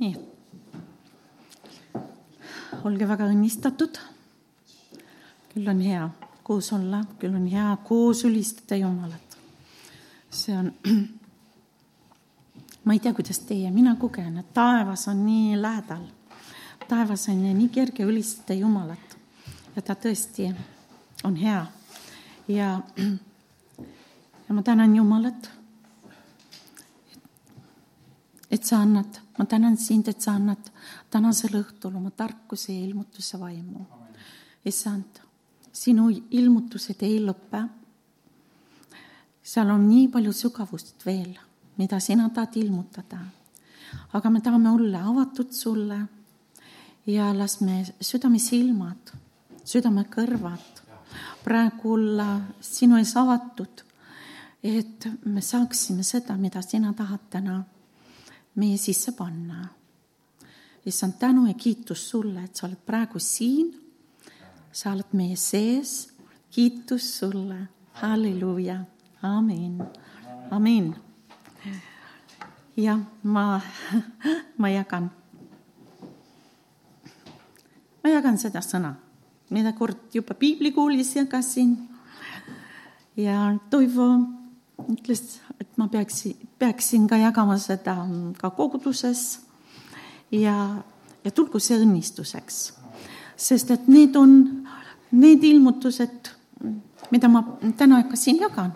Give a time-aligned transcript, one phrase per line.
[0.00, 0.16] nii.
[2.84, 3.98] olge väga õnnistatud.
[5.50, 6.06] küll on hea
[6.46, 9.36] koos olla, küll on hea koos ülistada Jumalat.
[10.30, 10.72] see on,
[12.84, 16.06] ma ei tea, kuidas teie, mina kogen, et taevas on nii lähedal.
[16.88, 19.18] taevas on nii kerge ülistada Jumalat
[19.76, 20.50] ja ta tõesti
[21.24, 21.66] on hea.
[22.48, 22.80] ja,
[24.46, 25.60] ja ma tänan Jumalat
[28.50, 30.66] et sa annad, ma tänan sind, et sa annad
[31.10, 33.86] tänasel õhtul oma tarkuse ja ilmutuse vaimu.
[34.68, 35.20] issand,
[35.72, 37.62] sinu ilmutused ei lõpe.
[39.42, 41.38] seal on nii palju sügavust veel,
[41.78, 43.18] mida sina tahad ilmutada.
[44.12, 46.00] aga me tahame olla avatud sulle
[47.06, 49.16] ja las me südamesilmad,
[49.64, 50.84] südamekõrvad
[51.44, 53.84] praegu olla sinu ees avatud,
[54.62, 57.62] et me saaksime seda, mida sina tahad täna
[58.54, 59.68] meie sisse panna.
[60.86, 63.74] issand, tänu ja kiitus sulle, et sa oled praegu siin.
[64.72, 66.12] sa oled meie sees.
[66.50, 68.80] kiitus sulle, halleluuja,
[69.22, 69.82] amin,
[70.50, 70.94] amin.
[72.76, 73.60] jah, ma,
[74.58, 75.10] ma jagan,
[78.02, 78.94] ma jagan seda sõna,
[79.50, 81.78] mida kord juba piiblikoolis jagasin.
[83.16, 84.39] ja Toivo
[84.88, 87.96] ütles, et ma peaksin, peaksin ka jagama seda
[88.38, 89.40] ka koguduses
[90.32, 90.82] ja,
[91.24, 92.60] ja tulgu see õnnistuseks.
[93.36, 94.66] sest et need on
[95.12, 96.30] need ilmutused,
[97.10, 97.42] mida ma
[97.76, 98.72] täna ka siin jagan.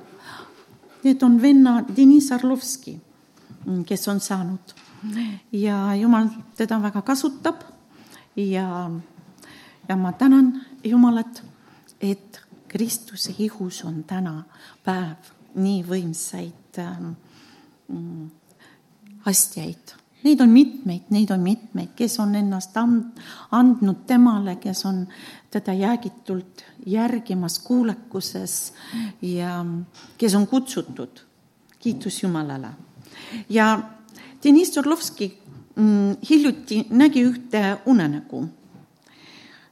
[1.04, 2.96] Need on venna Deniss Arlovski,
[3.86, 4.74] kes on saanud
[5.52, 7.60] ja jumal teda väga kasutab
[8.36, 8.90] ja,
[9.88, 11.42] ja ma tänan Jumalat,
[12.00, 14.42] et Kristuse ihus on täna
[14.84, 17.12] päev nii võimsaid ähm,
[17.88, 18.30] mm,
[19.30, 19.94] astjaid.
[20.24, 23.18] Neid on mitmeid, neid on mitmeid, kes on ennast and,
[23.52, 25.02] andnud temale, kes on
[25.52, 28.72] teda jäägitult järgimas kuulekuses
[29.22, 29.58] ja
[30.18, 31.20] kes on kutsutud.
[31.78, 32.68] kiitus Jumalale.
[33.48, 33.82] ja
[34.44, 35.38] Deniss Orlovski
[35.76, 38.48] mm, hiljuti nägi ühte unenägu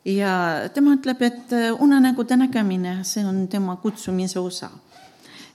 [0.05, 4.71] ja tema ütleb, et unenägude nägemine, see on tema kutsumise osa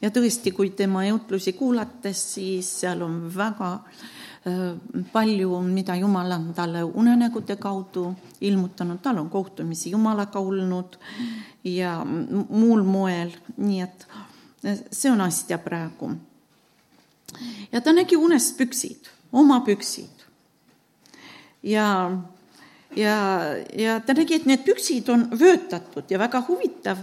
[0.02, 3.72] ja tõesti, kui tema jutlusi kuulates, siis seal on väga
[5.12, 10.98] palju, mida Jumal on talle unenägude kaudu ilmutanud, tal on kohtumisi Jumalaga olnud
[11.64, 12.00] ja
[12.50, 14.08] muul moel, nii et
[14.92, 16.12] see on asja praegu.
[17.72, 20.26] ja ta nägi unes püksid, oma püksid.
[21.64, 22.12] ja,
[22.96, 23.18] ja,
[23.78, 26.98] ja ta nägi, et need püksid on vöötatud ja väga huvitav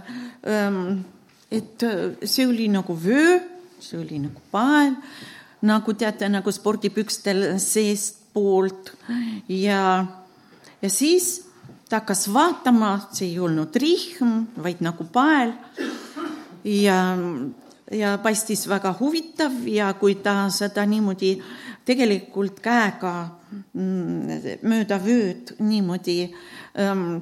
[0.47, 1.05] ähm,
[1.55, 3.39] et äh, see oli nagu vöö,
[3.79, 4.95] see oli nagu pael,
[5.65, 8.93] nagu teate, nagu spordipükstel seestpoolt.
[9.49, 10.05] Ja,
[10.81, 11.45] ja siis
[11.89, 15.53] ta hakkas vaatama, see ei olnud rihm, vaid nagu pael.
[16.65, 16.99] Ja,
[17.93, 21.35] ja paistis väga huvitav ja kui ta seda niimoodi
[21.85, 23.13] tegelikult käega
[23.53, 26.17] mm, mööda vööd niimoodi
[26.81, 27.19] ähm,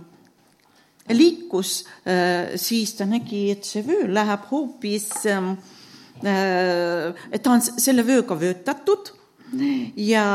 [1.09, 5.55] liikus, äh, siis ta nägi, et see vöö läheb hoopis, ähm,
[6.23, 9.11] äh, et ta on selle vööga vöötatud
[9.95, 10.25] ja,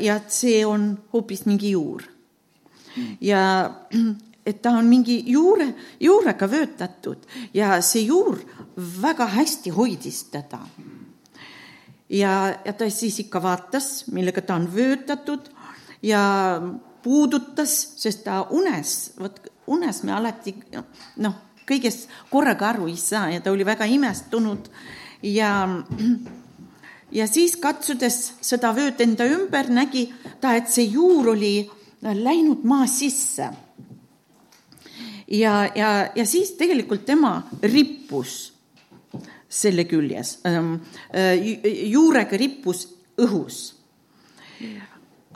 [0.00, 2.02] ja et see on hoopis mingi juur.
[3.20, 3.70] ja
[4.46, 8.40] et ta on mingi juure, juurega vöötatud ja see juur
[8.76, 10.60] väga hästi hoidis teda.
[12.08, 12.32] ja,
[12.64, 15.50] ja ta siis ikka vaatas, millega ta on vöötatud
[16.02, 16.60] ja
[17.02, 20.54] puudutas, sest ta unes, vot unes me alati
[21.22, 21.34] noh,
[21.66, 24.70] kõigest korraga aru ei saa ja ta oli väga imestunud.
[25.22, 25.50] Ja
[27.18, 30.08] ja siis katsudes seda vööd enda ümber, nägi
[30.40, 31.54] ta, et see juur oli
[32.02, 33.48] läinud maa sisse.
[35.28, 38.52] ja, ja, ja siis tegelikult tema rippus
[39.48, 40.74] selle küljes, ähm,
[41.14, 41.38] äh,
[41.90, 42.86] juurega rippus
[43.18, 43.74] õhus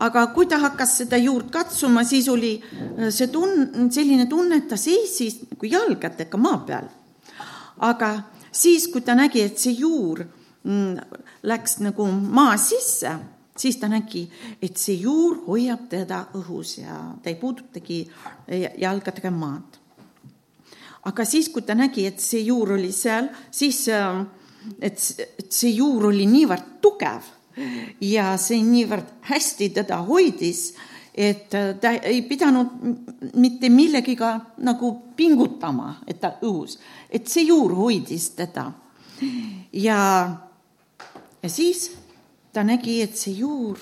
[0.00, 4.68] aga kui ta hakkas seda juurt katsuma, siis oli äh, see tun-, selline tunne, et
[4.70, 6.88] ta seisis nagu jalgadega maa peal.
[7.80, 8.12] aga
[8.52, 10.22] siis, kui ta nägi, et see juur
[10.64, 10.96] mm,
[11.48, 13.12] läks nagu maa sisse,
[13.60, 14.24] siis ta nägi,
[14.62, 18.02] et see juur hoiab teda õhus ja ta ei puudutagi
[18.80, 19.80] jalgadega maad.
[21.08, 24.24] aga siis, kui ta nägi, et see juur oli seal, siis, äh,
[24.80, 27.36] et see juur oli niivõrd tugev
[28.00, 30.70] ja see niivõrd hästi teda hoidis,
[31.14, 36.78] et ta ei pidanud mitte millegiga nagu pingutama, et ta õhus,
[37.10, 38.70] et see juur hoidis teda.
[39.72, 40.00] ja,
[41.42, 41.90] ja siis
[42.52, 43.78] ta nägi, et see juur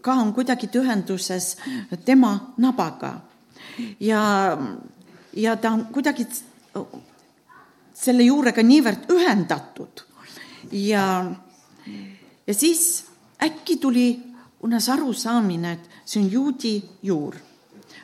[0.00, 1.56] ka on kuidagi ühenduses
[2.04, 3.16] tema nabaga
[4.00, 4.56] ja,
[5.34, 6.26] ja ta on kuidagi
[7.94, 10.04] selle juurega niivõrd ühendatud
[10.72, 11.06] ja,
[12.46, 13.04] ja siis
[13.42, 14.20] äkki tuli
[14.62, 17.34] unes arusaamine, et see on juudi juur.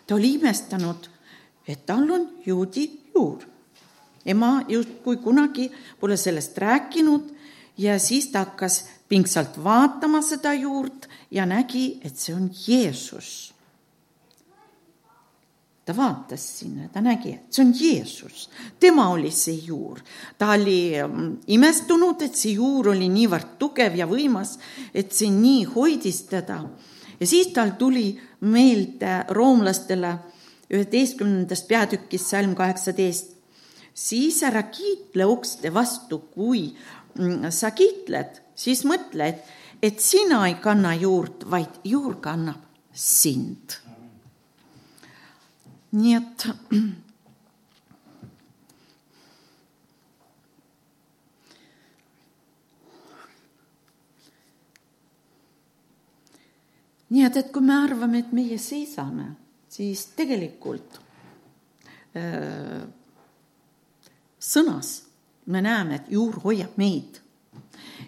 [0.07, 1.09] ta oli imestanud,
[1.69, 3.45] et tal on juudi juur.
[4.27, 5.71] ema justkui kunagi
[6.01, 7.31] pole sellest rääkinud
[7.79, 13.55] ja siis ta hakkas pingsalt vaatama seda juurt ja nägi, et see on Jeesus.
[15.91, 18.45] Ta vaatas sinna, ta nägi, et see on Jeesus,
[18.79, 19.99] tema oli see juur.
[20.39, 24.55] ta oli mm, imestunud, et see juur oli niivõrd tugev ja võimas,
[24.95, 26.61] et see nii hoidis teda.
[27.19, 28.13] ja siis tal tuli
[28.47, 30.15] meelde roomlastele
[30.71, 33.35] üheteistkümnendast peatükist salm kaheksateist.
[33.95, 36.69] siis ära kiitle ukste vastu, kui
[37.19, 39.43] mm, sa kiitled, siis mõtle, et,
[39.83, 42.63] et sina ei kanna juurt, vaid juur kannab
[42.95, 43.81] sind.
[45.93, 46.47] Et
[57.11, 59.35] nii et, et kui me arvame, et meie seisame
[59.71, 60.99] siis tegelikult
[62.19, 62.83] äh,
[64.41, 64.91] sõnas
[65.51, 67.19] me näeme, et juur hoiab meid.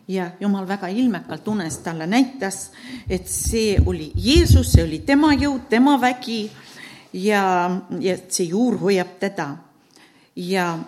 [0.08, 2.70] ja Jumal väga ilmekalt unes talle näitas,
[3.08, 6.50] et see oli Jeesus, see oli tema jõud, tema vägi
[7.12, 7.42] ja,
[8.00, 9.56] ja see juur hoiab teda.
[10.36, 10.78] ja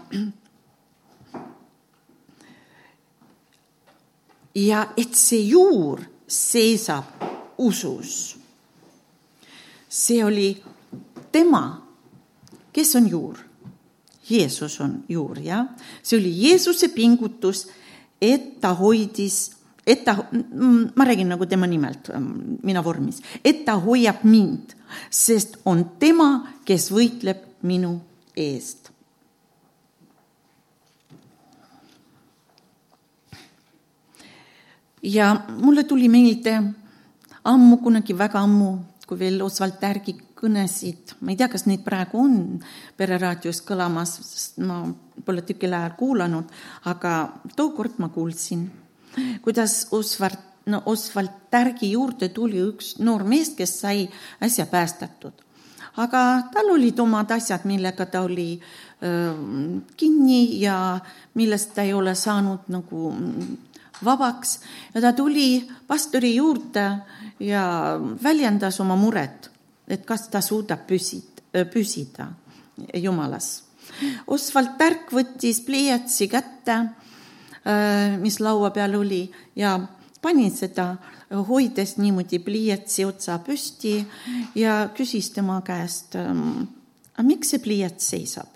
[4.54, 7.04] ja et see juur seisab
[7.58, 8.44] usus
[9.94, 10.62] see oli
[11.32, 11.64] tema,
[12.72, 13.38] kes on juur.
[14.30, 15.66] Jeesus on juur, jah.
[16.02, 17.66] see oli Jeesuse pingutus,
[18.20, 19.52] et ta hoidis,
[19.86, 20.16] et ta,
[20.96, 22.08] ma räägin nagu tema nimelt,
[22.64, 24.73] mina vormis, et ta hoiab mind,
[25.11, 27.99] sest on tema, kes võitleb minu
[28.37, 28.91] eest.
[35.05, 36.55] ja mulle tuli meelde
[37.44, 38.70] ammu, kunagi väga ammu
[39.06, 42.38] kui veel Oswald Tärgi kõnesid, ma ei tea, kas neid praegu on
[42.96, 44.81] Pereraadios kõlamas, sest ma
[45.25, 46.50] pole tükil ajal kuulanud,
[46.91, 47.14] aga
[47.56, 48.67] tookord ma kuulsin,
[49.44, 54.08] kuidas Oswald, no Oswald Tärgi juurde tuli üks noor mees, kes sai
[54.43, 55.32] äsja päästetud.
[55.96, 56.20] aga
[56.52, 58.61] tal olid omad asjad, millega ta oli
[59.02, 59.34] öö,
[59.96, 60.99] kinni ja
[61.34, 63.12] millest ta ei ole saanud nagu
[64.05, 64.58] vabaks
[64.94, 66.87] ja ta tuli pastori juurde
[67.40, 69.50] ja väljendas oma muret,
[69.88, 72.28] et kas ta suudab püsit-, püsida
[72.94, 73.62] Jumalas.
[74.26, 76.78] Oswald Tärk võttis pliiatsi kätte,
[78.20, 79.22] mis laua peal oli
[79.56, 79.76] ja
[80.24, 80.94] pani seda,
[81.48, 83.98] hoides niimoodi pliiatsi otsa püsti
[84.56, 86.64] ja küsis tema käest, ähm,
[87.14, 88.48] aga miks see pliiats seisab?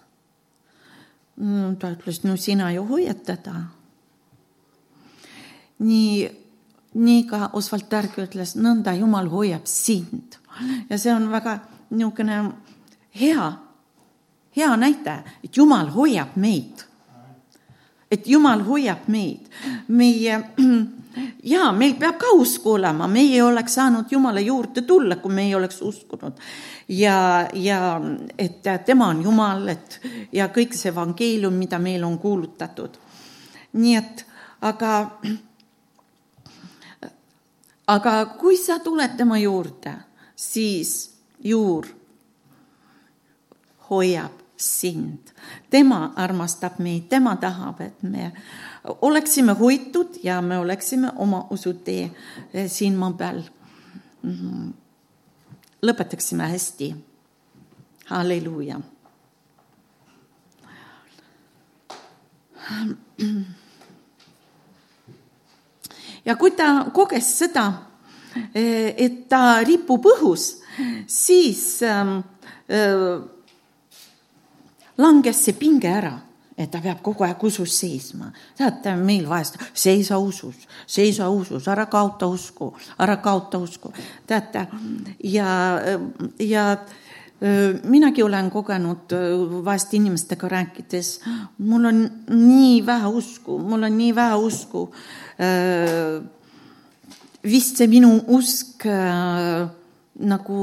[1.39, 3.61] Mm, ta ütles, no sina ju hoiad teda.
[5.79, 6.29] nii
[6.99, 10.39] nii ka Oswald Tärk ütles, nõnda Jumal hoiab sind.
[10.91, 11.59] ja see on väga
[11.91, 12.39] niisugune
[13.15, 13.53] hea,
[14.57, 16.88] hea näide, et Jumal hoiab meid.
[18.11, 19.49] Et Jumal hoiab meid.
[19.89, 20.41] meie,
[21.53, 25.47] jaa, meil peab ka usku olema, meie ei oleks saanud Jumala juurde tulla, kui me
[25.47, 26.33] ei oleks uskunud.
[26.89, 28.01] ja, ja
[28.39, 30.01] et tema on Jumal, et
[30.33, 32.99] ja kõik see evangeelium, mida meil on kuulutatud.
[33.73, 34.25] nii et,
[34.61, 34.95] aga
[37.97, 39.95] aga kui sa tuled tema juurde,
[40.37, 41.11] siis
[41.45, 41.87] juur
[43.91, 45.31] hoiab sind,
[45.71, 48.33] tema armastab meid, tema tahab, et me
[49.01, 52.11] oleksime hoitud ja me oleksime oma usutee
[52.53, 53.43] eh, siin maa peal.
[54.23, 54.71] Mhm.
[55.83, 56.95] lõpetaksime hästi.
[58.05, 58.81] halleluuja.
[66.25, 67.73] ja kui ta koges seda,
[68.55, 70.63] eh, et ta ripub õhus,
[71.07, 72.19] siis ähm,
[72.69, 73.38] äh,
[74.99, 76.17] langes see pinge ära
[76.59, 78.33] et ta peab kogu aeg usus seisma.
[78.59, 83.93] teate, meil vahest seisa usus, seisa usus, ära kaota usku, ära kaota usku.
[84.27, 84.67] teate,
[85.23, 85.79] ja,
[86.39, 86.65] ja
[87.85, 89.15] minagi olen kogenud
[89.65, 91.13] vahest inimestega rääkides,
[91.59, 92.01] mul on
[92.35, 94.89] nii vähe usku, mul on nii vähe usku
[97.45, 98.83] vist see minu usk
[100.19, 100.63] nagu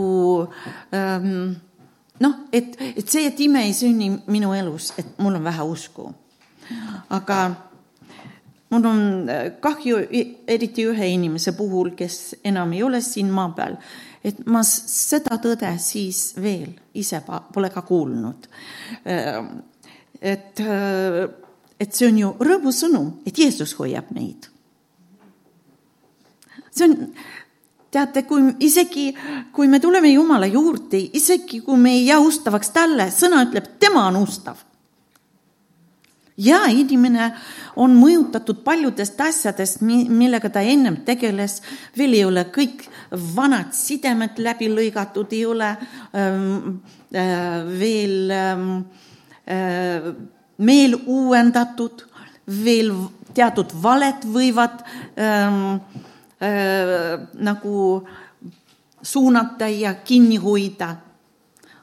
[0.91, 1.55] ähm,
[2.23, 6.09] noh, et, et see, et ime ei sünni minu elus, et mul on vähe usku.
[7.13, 7.39] aga,
[8.73, 9.99] mul on äh, kahju,
[10.47, 13.77] eriti ühe inimese puhul, kes enam ei ole siin maa peal,
[14.25, 17.21] et ma seda tõde siis veel ise
[17.53, 18.49] pole ka kuulnud.
[19.05, 19.39] Äh,
[20.21, 21.23] et, äh,
[21.79, 24.49] et see on ju rõõmusõnum, et Jeesus hoiab meid.
[26.75, 27.13] see on,
[27.95, 29.09] teate, kui isegi,
[29.55, 34.07] kui me tuleme Jumala juurde, isegi kui me ei jää ustavaks talle, sõna ütleb, tema
[34.09, 34.63] on ustav.
[36.35, 37.29] Ja inimene
[37.79, 41.61] on mõjutatud paljudest asjadest, millega ta ennem tegeles,
[41.95, 42.83] veel ei ole kõik
[43.37, 46.81] vanad sidemed läbi lõigatud, ei ole ähm,
[47.15, 48.65] äh, veel ähm,
[49.47, 50.11] äh,
[50.57, 52.03] meel uuendatud,
[52.65, 52.91] veel
[53.35, 54.83] teatud valed võivad
[55.15, 56.11] ähm, äh,
[57.33, 58.07] nagu
[59.01, 60.95] suunata ja kinni hoida.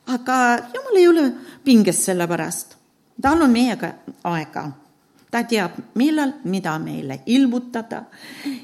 [0.06, 0.36] aga
[0.74, 1.32] jumal ei ole
[1.64, 2.76] pinges selle pärast
[3.22, 3.92] tal on meiega
[4.24, 4.66] aega,
[5.30, 8.04] ta teab, millal, mida meile ilmutada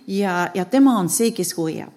[0.07, 1.93] ja, ja tema on see, kes hoiab.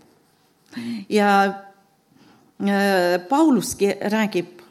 [1.10, 4.62] ja äh, Pauluski räägib,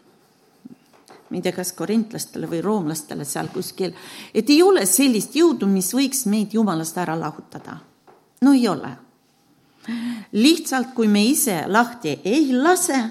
[1.30, 3.94] ma ei tea, kas korintlastele või roomlastele seal kuskil,
[4.34, 7.78] et ei ole sellist jõudu, mis võiks meid jumalast ära lahutada.
[8.40, 8.96] no ei ole.
[10.32, 13.02] Lihtsalt, kui me ise lahti ei lase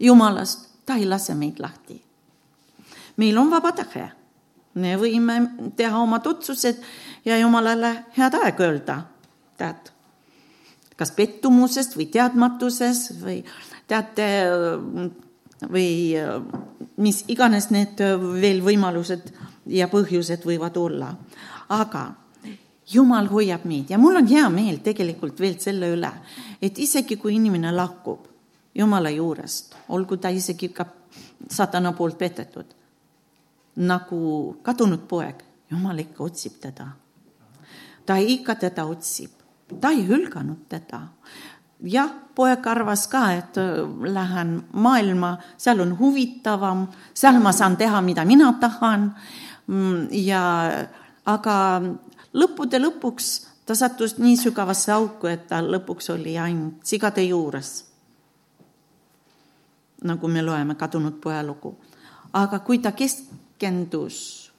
[0.00, 2.02] jumalast, ta ei lase meid lahti
[3.18, 4.08] meil on vaba tahe.
[4.78, 5.34] me võime
[5.74, 6.76] teha omad otsused
[7.26, 8.96] ja Jumalale head aega öelda,
[9.58, 9.88] tead,
[10.94, 13.40] kas pettumusest või teadmatuses või
[13.90, 14.28] teate,
[15.66, 15.88] või
[17.02, 17.98] mis iganes need
[18.38, 19.32] veel võimalused
[19.66, 21.10] ja põhjused võivad olla.
[21.68, 22.04] aga
[22.88, 26.10] Jumal hoiab meid ja mul on hea meel tegelikult veel selle üle,
[26.62, 28.28] et isegi kui inimene lahkub
[28.78, 30.84] Jumala juurest, olgu ta isegi ka
[31.50, 32.66] satana poolt petetud,
[33.76, 34.20] nagu
[34.62, 36.86] kadunud poeg, jumal ikka otsib teda.
[38.06, 39.30] ta ikka teda otsib,
[39.80, 41.00] ta ei hülganud teda.
[41.82, 43.82] jah, poeg arvas ka, et äh,
[44.14, 49.14] lähen maailma, seal on huvitavam, seal ma saan teha, mida mina tahan.
[49.66, 50.70] Mm, ja
[51.26, 51.56] aga
[52.32, 57.84] lõppude lõpuks ta sattus nii sügavasse auku, et ta lõpuks oli ainult sigade juures.
[60.04, 61.78] nagu me loeme kadunud poja lugu.
[62.32, 64.52] aga kui ta kesk-, rakendus,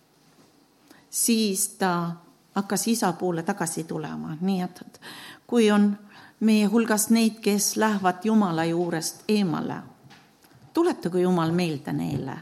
[1.09, 2.11] siis ta
[2.55, 5.01] hakkas isa poole tagasi tulema, nii et, et
[5.47, 5.97] kui on
[6.39, 9.81] meie hulgas neid, kes lähevad Jumala juurest eemale,
[10.73, 12.38] tuletagu Jumal meelde neile,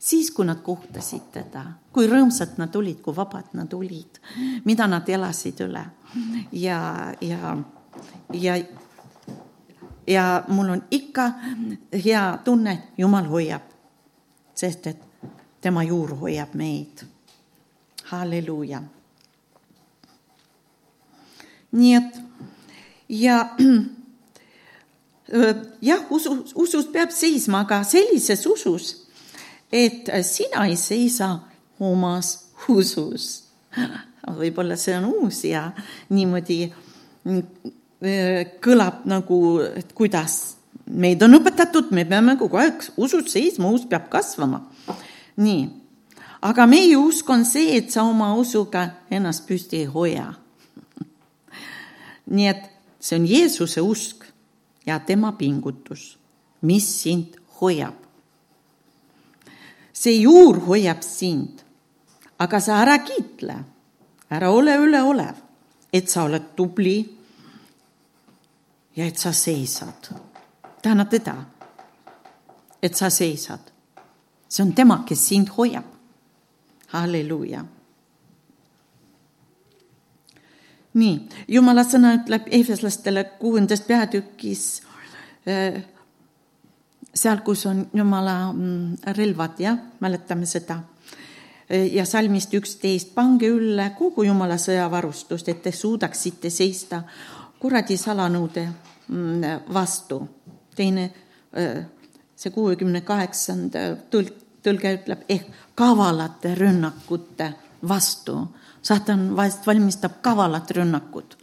[0.00, 4.20] siis kui nad kohtasid teda, kui rõõmsad nad olid, kui vabad nad olid,
[4.64, 5.82] mida nad elasid üle
[6.56, 6.78] ja,
[7.20, 7.56] ja,
[8.32, 8.56] ja
[10.10, 11.32] ja mul on ikka
[12.04, 13.62] hea tunne, Jumal hoiab,
[14.54, 14.96] sest et
[15.60, 17.04] tema juur hoiab meid.
[18.10, 18.82] halleluuja.
[21.72, 22.16] nii et
[23.08, 23.56] ja
[25.90, 29.09] jah, usu, usus peab seisma, aga sellises usus,
[29.72, 31.38] et sina ei seisa
[31.80, 32.32] omas
[32.68, 33.46] usus.
[34.40, 35.70] võib-olla see on uus ja
[36.10, 36.72] niimoodi
[38.64, 39.38] kõlab nagu,
[39.76, 40.56] et kuidas
[40.90, 44.64] meid on õpetatud, me peame kogu aeg usus seisma, usk peab kasvama
[45.40, 45.64] nii,
[46.46, 50.32] aga meie usk on see, et sa oma usuga ennast püsti ei hoia.
[52.30, 52.66] nii et
[53.00, 54.26] see on Jeesuse usk
[54.86, 56.16] ja tema pingutus,
[56.62, 57.99] mis sind hoiab.
[60.00, 61.64] See juur hoiab sind,
[62.40, 63.56] aga sa ära kiitle,
[64.32, 65.42] ära ole üleolev,
[65.92, 66.98] et sa oled tubli
[68.96, 70.08] ja et sa seisad.
[70.82, 71.36] täna teda,
[72.82, 73.70] et sa seisad
[74.50, 75.84] see on tema, kes sind hoiab.
[76.90, 77.64] halleluuja.
[80.94, 84.64] nii, jumala sõna ütleb eefeslastele kuuendas peatükis
[85.46, 85.84] äh,
[87.14, 90.80] seal, kus on jumala mm, relvad, jah, mäletame seda.
[91.70, 97.02] Äh, ja salmist üksteist, pange ülle kogu jumala sõjavarustust, et te suudaksite seista
[97.60, 98.66] kuradi salanõude
[99.08, 100.22] mm, vastu.
[100.76, 101.10] teine
[101.58, 101.84] äh,
[102.36, 107.52] see kuuekümne kaheksanda tõlk, tõlge ütleb ehk kavalate rünnakute
[107.88, 108.48] vastu.
[108.82, 111.36] saatan vahest valmistab kavalat rünnakut,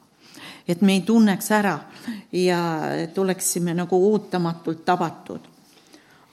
[0.68, 1.80] et me ei tunneks ära
[2.32, 2.62] ja
[2.98, 5.40] et oleksime nagu ootamatult tabatud.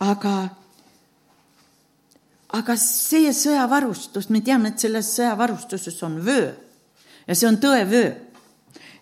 [0.04, 0.34] Aga,
[2.58, 6.52] aga see sõjavarustus, me teame, et selles sõjavarustuses on vöö.
[7.24, 8.12] Ja see on tõevöö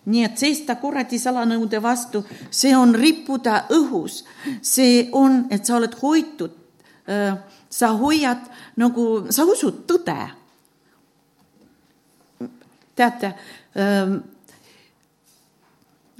[0.05, 4.23] nii et seista kuradi salanõude vastu, see on rippuda õhus,
[4.61, 6.55] see on, et sa oled hoitud,
[7.73, 8.43] sa hoiad
[8.79, 10.19] nagu, sa usud tõde.
[12.95, 13.33] teate,
[13.73, 14.19] ähm,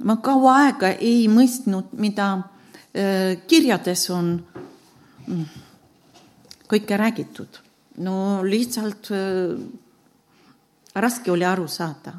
[0.02, 4.40] ma kaua aega ei mõistnud, mida äh, kirjades on
[6.68, 7.60] kõike räägitud.
[7.96, 9.58] no lihtsalt äh,
[10.94, 12.14] raske oli aru saada.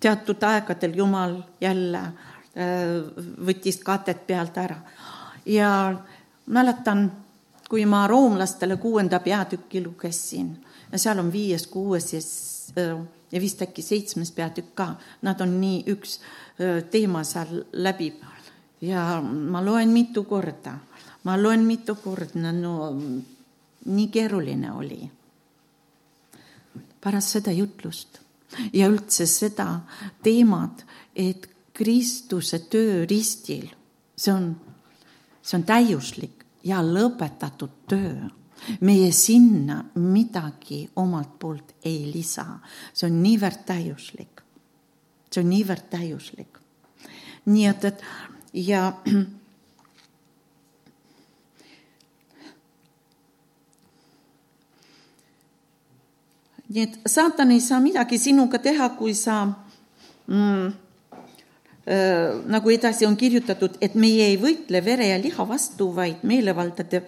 [0.00, 2.12] teatud aegadel Jumal jälle äh,
[3.46, 4.80] võttis katet pealt ära
[5.46, 6.00] ja
[6.46, 7.12] mäletan,
[7.68, 10.56] kui ma roomlastele kuuenda peatüki lugesin
[10.92, 12.20] ja seal on viies, kuues ja
[13.32, 14.86] ja vist äkki seitsmes peatükk ka,
[15.22, 16.18] nad on nii, üks
[16.90, 18.22] teema seal läbib.
[18.80, 20.78] ja ma loen mitu korda,
[21.24, 22.74] ma loen mitu korda, no
[23.84, 25.10] nii keeruline oli.
[27.00, 28.20] pärast seda jutlust
[28.72, 29.80] ja üldse seda
[30.22, 30.84] teemat,
[31.16, 33.70] et Kristuse töö ristil,
[34.16, 34.50] see on,
[35.40, 38.28] see on täiuslik ja lõpetatud töö
[38.80, 42.44] meie sinna midagi omalt poolt ei lisa,
[42.92, 44.42] see on niivõrd täiuslik.
[45.30, 46.58] see on niivõrd täiuslik.
[47.46, 48.02] nii et, et
[48.52, 48.92] ja
[56.70, 59.42] nii et saatan ei saa midagi sinuga teha, kui sa
[60.26, 60.70] mm,
[61.90, 67.00] Äh, nagu edasi on kirjutatud, et meie ei võitle vere ja liha vastu, vaid meelevaldade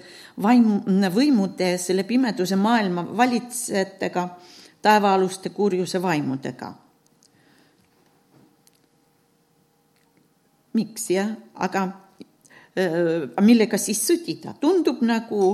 [0.43, 0.81] vaim,
[1.13, 4.25] võimude, selle pimeduse maailma valitsejatega,
[4.83, 6.79] taevaaluste kurjuse vaimudega.
[10.73, 11.83] miks jah, aga
[12.81, 15.51] äh, millega siis sõdida, tundub nagu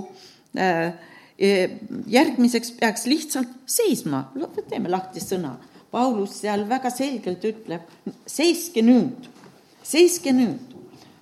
[0.54, 0.94] äh,
[1.38, 4.25] järgmiseks peaks lihtsalt seisma,
[4.68, 5.52] teeme lahti sõna
[5.90, 7.85] Paulus seal väga selgelt ütleb,
[8.28, 9.28] seiske nüüd,
[9.83, 10.75] seiske nüüd.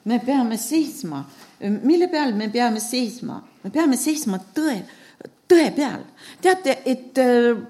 [0.06, 1.24] me peame seisma,
[1.82, 3.42] mille peal me peame seisma?
[3.62, 4.80] me peame seisma tõe,
[5.48, 6.02] tõe peal.
[6.42, 7.62] teate, et äh,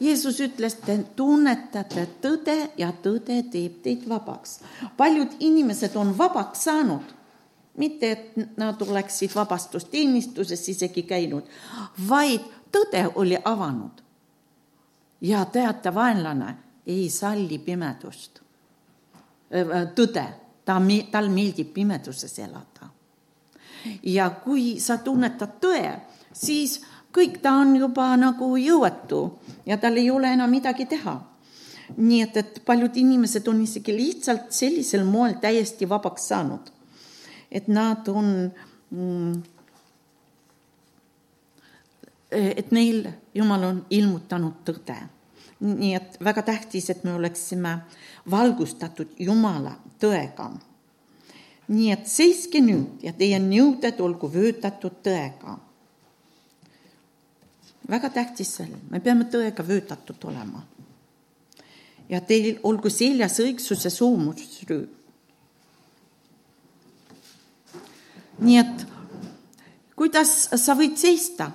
[0.00, 4.60] Jeesus ütles, te tunnetate tõde ja tõde teeb teid vabaks.
[4.96, 7.16] paljud inimesed on vabaks saanud,
[7.76, 11.46] mitte et nad oleksid vabastusteenistuses isegi käinud,
[12.08, 14.02] vaid tõde oli avanud
[15.20, 16.54] ja teate, vaenlane
[16.86, 18.40] ei salli pimedust,
[19.94, 20.24] tõde,
[20.64, 20.78] ta,
[21.10, 22.90] tal meeldib pimeduses elada.
[24.02, 25.92] ja kui sa tunnetad tõe,
[26.32, 26.80] siis
[27.12, 29.22] kõik ta on juba nagu jõuetu
[29.66, 31.20] ja tal ei ole enam midagi teha.
[31.96, 36.70] nii et, et paljud inimesed on isegi lihtsalt sellisel moel täiesti vabaks saanud.
[37.50, 38.50] Et nad on
[38.90, 39.42] mm,
[42.30, 44.96] et neil Jumal on ilmutanud tõde.
[45.60, 47.78] nii et väga tähtis, et me oleksime
[48.30, 50.50] valgustatud Jumala tõega.
[51.68, 55.58] nii et seiske nüüd ja teie nõuded olgu vöötatud tõega.
[57.88, 60.62] väga tähtis see, me peame tõega vöötatud olema.
[62.08, 64.88] ja teil olgu seljas õigsuse soomusrüü.
[68.40, 68.86] Nii et
[69.96, 71.50] kuidas sa võid seista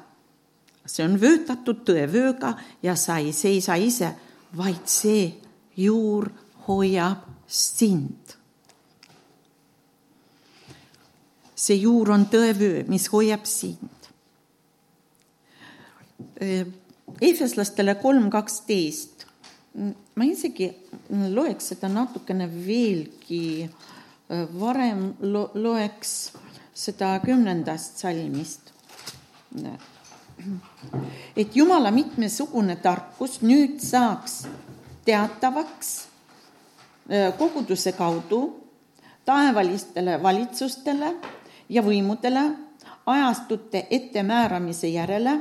[0.85, 2.53] see on vöötatud tõevööga
[2.85, 4.11] ja sa ei seisa ise,
[4.55, 5.27] vaid see
[5.81, 6.29] juur
[6.67, 8.35] hoiab sind.
[11.65, 14.09] see juur on tõevöö, mis hoiab sind.
[17.23, 19.23] Eefeslastele kolm kaksteist,
[20.19, 20.67] ma isegi
[21.09, 23.65] loeks seda natukene veelgi
[24.59, 26.13] varem lo, loeks
[26.75, 28.73] seda kümnendast salmist.
[31.35, 34.43] Et Jumala mitmesugune tarkus nüüd saaks
[35.07, 35.95] teatavaks
[37.39, 38.41] koguduse kaudu
[39.25, 41.13] taevalistele valitsustele
[41.69, 42.43] ja võimudele
[43.05, 45.39] ajastute ettemääramise järele,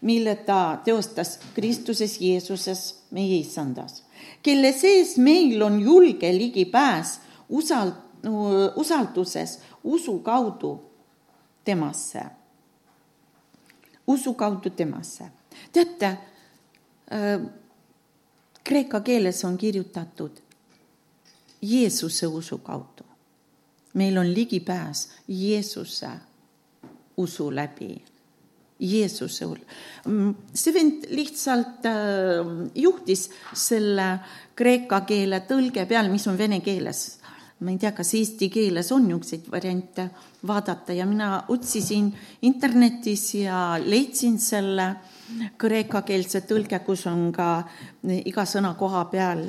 [0.00, 4.02] mille ta teostas Kristuses Jeesuses, meie issandas,
[4.42, 8.03] kelle sees meil on julge ligipääs usald-,
[8.76, 10.80] usalduses usu kaudu
[11.64, 12.22] temasse
[14.06, 15.24] usu kaudu temasse.
[15.72, 17.40] teate äh,,
[18.64, 20.30] kreeka keeles on kirjutatud
[21.62, 23.04] Jeesuse usu kaudu.
[23.94, 26.08] meil on ligipääs Jeesuse
[27.16, 28.04] usu läbi.
[28.80, 29.46] Jeesuse,
[30.06, 31.92] mm, see vend lihtsalt äh,
[32.74, 34.18] juhtis selle
[34.56, 37.20] kreeka keele tõlge peal, mis on vene keeles
[37.60, 40.08] ma ei tea, kas eesti keeles on niisuguseid variante
[40.46, 42.10] vaadata ja mina otsisin
[42.42, 44.88] internetis ja leidsin selle
[45.58, 47.48] kreekakeelse tõlge, kus on ka
[48.26, 49.44] iga sõna koha peal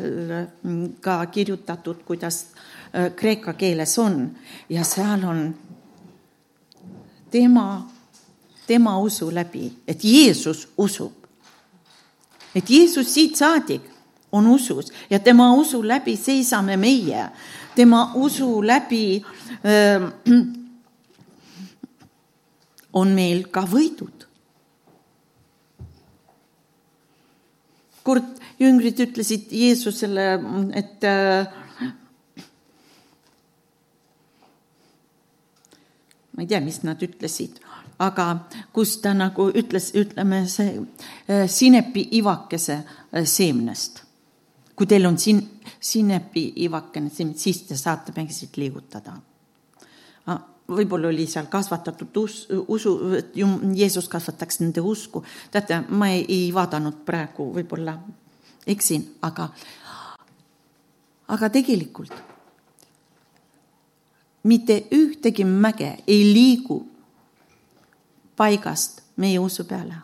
[1.01, 4.29] ka kirjutatud, kuidas äh, kreeka keeles on
[4.69, 5.43] ja seal on
[7.31, 7.67] tema,
[8.67, 11.11] tema usu läbi, et Jeesus usub.
[12.55, 13.81] et Jeesus siit saadik
[14.31, 17.29] on usus ja tema usu läbi seisame meie,
[17.75, 19.23] tema usu läbi
[19.65, 20.09] öö,
[22.93, 24.13] on meil ka võidud.
[28.05, 30.25] kord jüngrid ütlesid Jeesusele,
[30.77, 31.47] et äh,
[36.35, 37.57] ma ei tea, mis nad ütlesid,
[37.97, 38.27] aga
[38.75, 44.03] kus ta nagu ütles, ütleme see äh, sinepi ivakese äh, seemnest.
[44.75, 45.39] kui teil on siin
[45.85, 49.15] sinepi ivakene siis te saate mängisid liigutada.
[50.65, 52.91] võib-olla oli seal kasvatatud us, usu,
[53.75, 55.23] Jeesus kasvataks nende usku.
[55.51, 57.99] teate, ma ei, ei vaadanud praegu võib-olla
[58.67, 59.49] eksin, aga,
[61.27, 62.13] aga tegelikult
[64.43, 66.79] mitte ühtegi mäge ei liigu
[68.37, 70.01] paigast meie usu peale,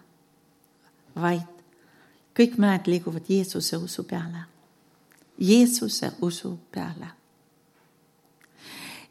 [1.15, 1.49] vaid
[2.37, 4.45] kõik mäed liiguvad Jeesuse usu peale,
[5.41, 7.07] Jeesuse usu peale.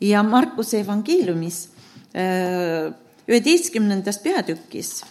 [0.01, 1.69] ja Markuse evangeeliumis
[2.15, 2.93] äh,
[3.29, 5.03] üheteistkümnendas peatükis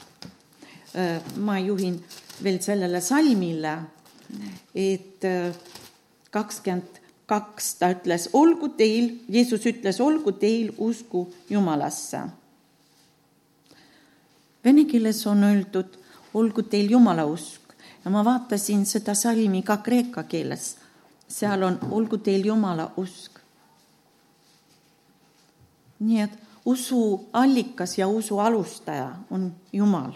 [0.96, 2.00] äh, ma juhin
[2.44, 3.78] veel sellele salmile
[4.76, 5.54] et äh,
[6.32, 12.24] kakskümmend kaks ta ütles, olgu teil, Jeesus ütles, olgu teil usku Jumalasse.
[14.66, 15.94] Vene keeles on öeldud,
[16.34, 20.79] olgu teil Jumala usk ja ma vaatasin seda salmi ka kreeka keeles.
[21.30, 23.40] Seal on, olgu teil Jumala usk.
[26.00, 30.14] nii et usu allikas ja usu alustaja on Jumal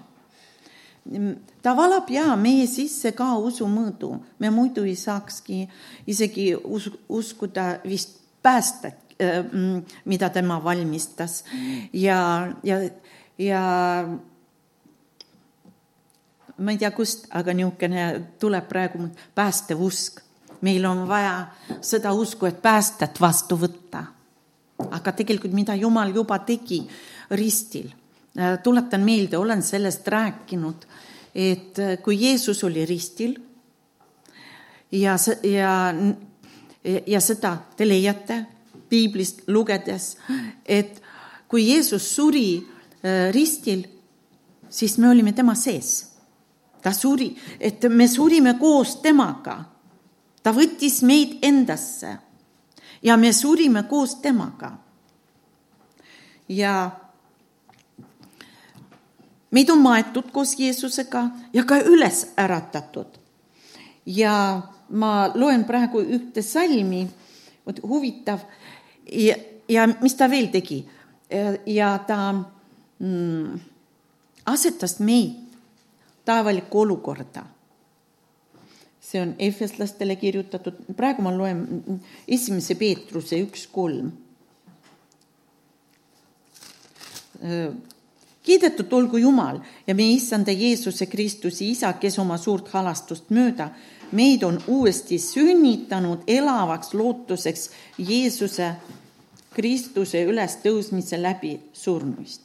[1.61, 5.65] ta valab ja meie sisse ka usumõõdu, me muidu ei saakski
[6.07, 11.43] isegi us uskuda vist päästet, äh, mm, mida tema valmistas
[11.93, 12.79] ja, ja,
[13.37, 13.63] ja
[16.57, 18.07] ma ei tea, kust, aga niisugune
[18.39, 20.22] tuleb praegu päästev usk.
[20.63, 21.47] Meil on vaja
[21.81, 24.05] seda usku, et päästet vastu võtta.
[24.89, 26.81] aga tegelikult, mida Jumal juba tegi
[27.31, 27.91] ristil
[28.39, 30.85] Äh, tuletan meelde, olen sellest rääkinud,
[31.35, 33.35] et äh, kui Jeesus oli ristil
[34.91, 35.93] ja, ja,
[37.07, 38.39] ja seda te leiate
[38.89, 40.17] piiblist lugedes,
[40.65, 40.97] et
[41.47, 43.85] kui Jeesus suri äh, ristil,
[44.69, 46.09] siis me olime tema sees.
[46.81, 49.59] ta suri, et me surime koos temaga.
[50.43, 52.17] Ta võttis meid endasse
[53.03, 54.71] ja me surime koos temaga.
[56.49, 56.91] ja
[59.51, 63.19] meid on maetud koos Jeesusega ja ka üles äratatud.
[64.05, 67.07] ja ma loen praegu ühte salmi,
[67.65, 68.39] vot huvitav
[69.11, 69.35] ja,
[69.67, 70.83] ja mis ta veel tegi
[71.65, 72.33] ja ta
[72.99, 73.59] mm,
[74.45, 75.39] asetas meid
[76.25, 77.43] taevalikku olukorda.
[79.13, 81.63] See on efeslastele kirjutatud, praegu ma loen
[82.27, 84.11] esimese Peetruse üks kolm
[88.43, 93.69] kiidetud olgu Jumal ja meie issanda Jeesuse Kristuse isa, kes oma suurt halastust mööda
[94.13, 98.73] meid on uuesti sünnitanud elavaks lootuseks Jeesuse
[99.53, 102.41] Kristuse ülestõusmise läbi surnuist.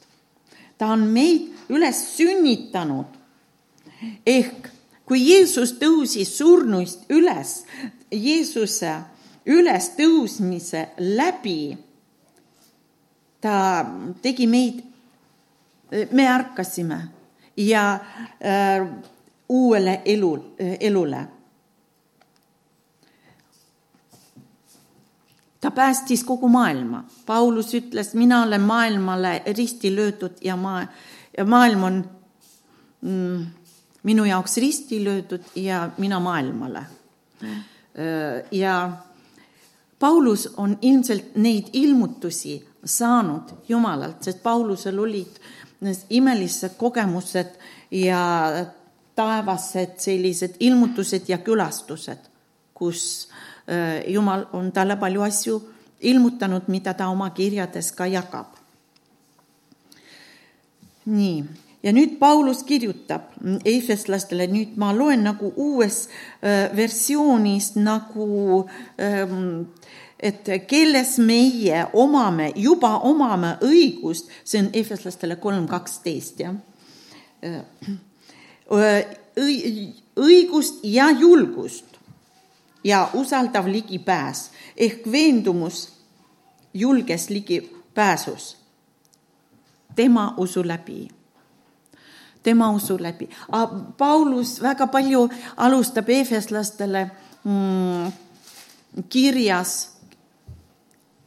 [0.77, 3.05] ta on meid üles sünnitanud.
[4.25, 4.69] ehk
[5.09, 7.63] kui Jeesus tõusis surnuist üles,
[8.13, 8.93] Jeesuse
[9.49, 11.73] ülestõusmise läbi,
[13.41, 13.55] ta
[14.21, 14.83] tegi meid
[16.13, 16.99] me ärkasime
[17.57, 17.83] ja
[18.37, 18.85] äh,
[19.49, 20.31] uuele elu,
[20.79, 21.25] elule.
[25.59, 27.03] ta päästis kogu maailma.
[27.25, 30.57] Paulus ütles, mina olen maailmale risti löödud ja
[31.37, 32.09] ja maailm on
[33.01, 33.45] mm,
[34.03, 36.79] minu jaoks risti löödud ja mina maailmale.
[36.79, 38.91] Äh, ja
[39.99, 45.39] Paulus on ilmselt neid ilmutusi saanud Jumalalt, sest Paulusel olid
[46.09, 47.47] imelised kogemused
[47.91, 48.51] ja
[49.15, 52.29] taevased sellised ilmutused ja külastused,
[52.73, 53.29] kus
[53.67, 55.59] äh, Jumal on talle palju asju
[55.99, 58.55] ilmutanud, mida ta oma kirjades ka jagab.
[61.05, 61.43] nii,
[61.83, 63.33] ja nüüd Paulus kirjutab
[63.65, 66.07] efeslastele, nüüd ma loen nagu uues
[66.41, 68.65] äh, versioonis nagu
[68.99, 69.69] ähm,
[70.19, 76.57] et kelles meie omame, juba omame õigust, see on efeslastele kolm kaksteist, jah.
[80.19, 81.99] õigust ja julgust
[82.83, 85.85] ja usaldav ligipääs ehk veendumus
[86.73, 88.57] julges ligipääsus
[89.95, 91.18] tema usu läbi.
[92.43, 93.29] Tema usu läbi.
[93.97, 97.09] Paulus väga palju alustab eefeslastele
[97.43, 98.11] mm,
[99.09, 99.91] kirjas,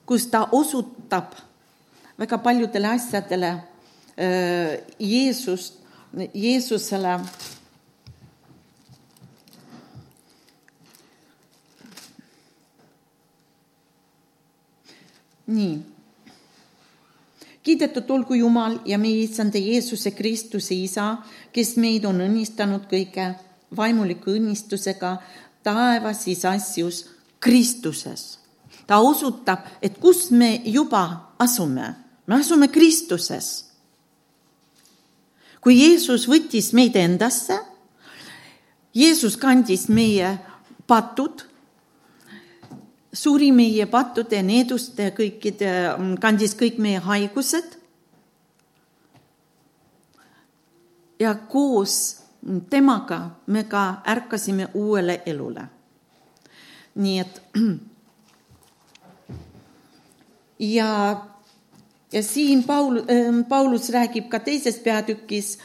[0.07, 1.35] kus ta osutab
[2.19, 3.53] väga paljudele asjadele
[4.99, 5.79] Jeesust,
[6.35, 7.19] Jeesusele
[15.47, 15.92] nii.
[17.63, 21.17] Kiidetud olgu Jumal ja meie issanda Jeesuse Kristuse isa,
[21.53, 23.33] kes meid on õnnistanud kõige
[23.77, 25.17] vaimuliku õnnistusega
[25.63, 27.05] taevas siis asjus
[27.41, 28.39] Kristuses.
[28.87, 31.95] ta osutab, et kus me juba asume,
[32.27, 33.65] me asume Kristuses.
[35.61, 37.59] kui Jeesus võttis meid endasse,
[38.95, 40.39] Jeesus kandis meie
[40.87, 41.52] patud
[43.13, 45.71] suri meie pattude, needuste, kõikide,
[46.21, 47.79] kandis kõik meie haigused.
[51.23, 52.23] ja koos
[52.71, 55.69] temaga me ka ärkasime uuele elule.
[56.95, 57.43] nii et
[60.77, 61.23] ja,
[62.13, 65.59] ja siin Paul, ähm, Paulus räägib ka teises peatükis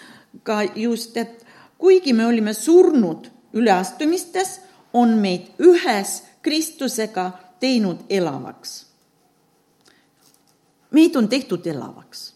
[0.43, 1.45] ka just, et
[1.77, 4.59] kuigi me olime surnud üleastumistes,
[4.93, 8.85] on meid ühes Kristusega teinud elavaks.
[10.91, 12.35] meid on tehtud elavaks.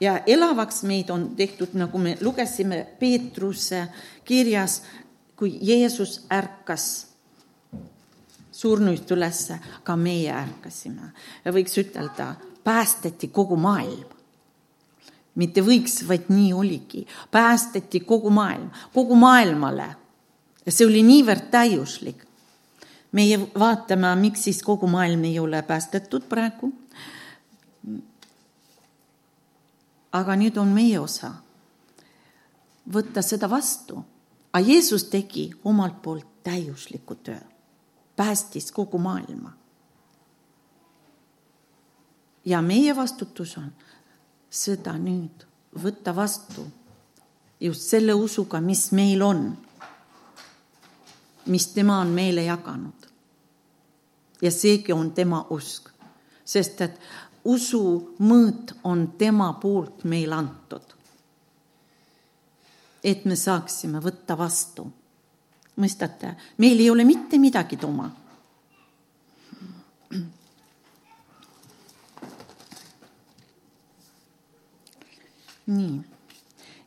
[0.00, 3.88] ja elavaks meid on tehtud, nagu me lugesime Peetruse
[4.24, 4.82] kirjas,
[5.36, 7.06] kui Jeesus ärkas
[8.52, 11.12] surnuist ülesse, ka meie ärkasime
[11.44, 14.08] ja võiks ütelda, päästeti kogu maailm
[15.34, 19.96] mitte võiks, vaid nii oligi, päästeti kogu maailm, kogu maailmale.
[20.68, 22.29] see oli niivõrd täiuslik
[23.12, 26.72] meie vaatame, miks siis kogu maailm ei ole päästetud praegu.
[30.12, 31.30] aga nüüd on meie osa
[32.92, 34.04] võtta seda vastu.
[34.52, 37.40] aga Jeesus tegi omalt poolt täiusliku töö,
[38.16, 39.52] päästis kogu maailma.
[42.44, 43.72] ja meie vastutus on
[44.50, 45.46] seda nüüd
[45.82, 46.66] võtta vastu
[47.60, 49.58] just selle usuga, mis meil on,
[51.46, 52.99] mis tema on meile jaganud
[54.42, 55.88] ja seegi on tema usk,
[56.44, 57.00] sest et
[57.44, 57.82] usu
[58.20, 60.82] mõõt on tema poolt meile antud.
[63.04, 64.92] et me saaksime võtta vastu.
[65.76, 68.10] mõistate, meil ei ole mitte midagi oma.
[75.66, 76.00] nii,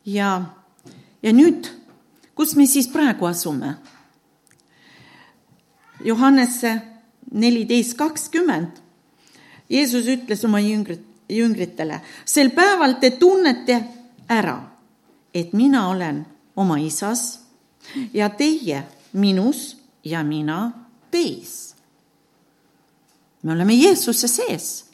[0.05, 0.41] ja,
[1.23, 1.67] ja nüüd,
[2.35, 3.77] kus me siis praegu asume?
[6.03, 6.92] Johannese
[7.33, 8.79] neliteist kakskümmend.
[9.69, 13.79] Jeesus ütles oma jüngrit, jüngritele, sel päeval te tunnete
[14.29, 14.57] ära,
[15.33, 16.23] et mina olen
[16.55, 17.39] oma isas
[18.13, 20.71] ja teie minus ja mina
[21.11, 21.75] teis.
[23.43, 24.85] me oleme Jeesuse sees.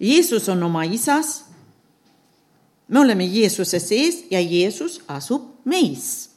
[0.00, 1.44] Jeesus on oma isas.
[2.88, 6.30] me oleme Jeesuse sees ja Jeesus asub meis.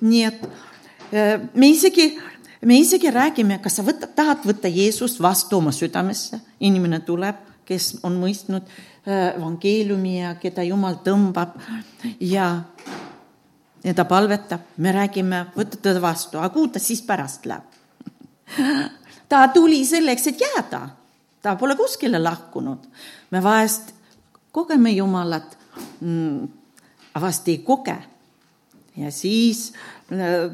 [0.00, 0.42] nii et
[1.12, 2.18] äh, me isegi
[2.66, 7.98] me isegi räägime, kas sa võtad, tahad võtta Jeesust vastu oma südamesse, inimene tuleb, kes
[8.06, 11.56] on mõistnud äh, evangeeliumi ja keda Jumal tõmbab
[12.20, 12.48] ja,
[13.84, 17.78] ja ta palvetab, me räägime, võta teda vastu, aga kuhu ta siis pärast läheb?
[19.30, 20.84] ta tuli selleks, et jääda,
[21.42, 22.86] ta pole kuskile lahkunud.
[23.30, 23.94] me vahest
[24.52, 25.56] kogeme Jumalat
[26.00, 26.48] mm,,
[27.20, 27.96] vast ei koge.
[28.96, 29.72] ja siis
[30.12, 30.52] äh,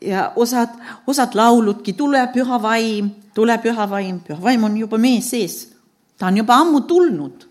[0.00, 0.68] ja osad,
[1.06, 5.74] osad lauludki, tule püha vaim, tule püha vaim, püha vaim on juba meie sees.
[6.18, 7.48] ta on juba ammu tulnud.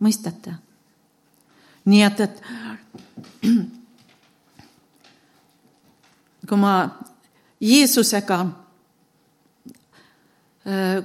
[0.00, 0.54] mõistate?
[1.84, 2.42] nii et, et
[6.48, 6.72] kui ma
[7.60, 8.38] Jeesusega,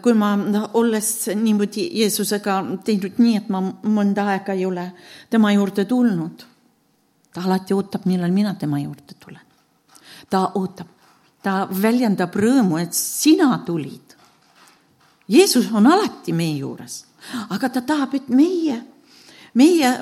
[0.01, 0.33] kui ma
[0.73, 4.91] olles niimoodi Jeesusega teinud nii, et ma mõnda aega ei ole
[5.29, 6.52] tema juurde tulnud
[7.33, 9.41] ta alati ootab, millal mina tema juurde tulen.
[10.29, 10.87] ta ootab,
[11.43, 14.15] ta väljendab rõõmu, et sina tulid.
[15.27, 17.05] Jeesus on alati meie juures,
[17.49, 18.81] aga ta tahab, et meie,
[19.53, 19.93] meie,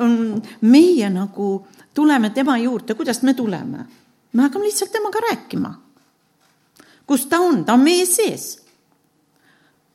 [0.61, 3.85] meie nagu tuleme tema juurde, kuidas me tuleme?
[4.33, 5.75] me hakkame lihtsalt temaga rääkima.
[7.05, 8.61] kus ta on, ta on meie sees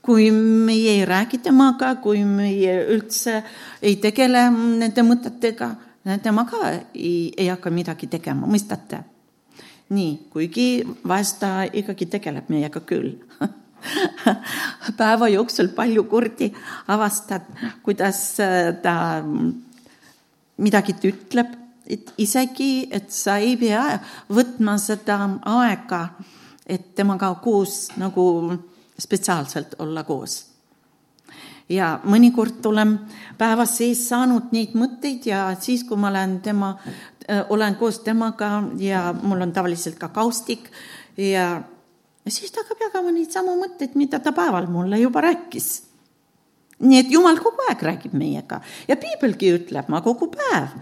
[0.06, 3.40] kui meie ei räägi temaga, kui meie üldse
[3.82, 5.72] ei tegele nende mõtetega,
[6.22, 9.02] tema ka ei, ei hakka midagi tegema, mõistate?
[9.94, 13.12] nii, kuigi vahest ta ikkagi tegeleb meiega küll.
[14.98, 16.48] Päeva jooksul palju kordi
[16.90, 17.46] avastad,
[17.86, 19.22] kuidas äh, ta
[20.58, 21.54] midagi ütleb,
[21.86, 23.84] et isegi, et sa ei pea
[24.32, 26.02] võtma seda aega,
[26.66, 28.26] et temaga koos nagu
[28.98, 30.55] spetsiaalselt olla koos
[31.68, 32.96] ja mõnikord olen
[33.38, 36.74] päeva sees saanud neid mõtteid ja siis, kui ma olen tema,
[37.28, 40.70] äh, olen koos temaga ja mul on tavaliselt ka kaustik
[41.16, 41.62] ja
[42.28, 45.82] siis ta hakkab jagama neid samu mõtteid, mida ta päeval mulle juba rääkis.
[46.78, 50.76] nii et Jumal kogu aeg räägib meiega ja piibelgi ütleb, ma kogu päev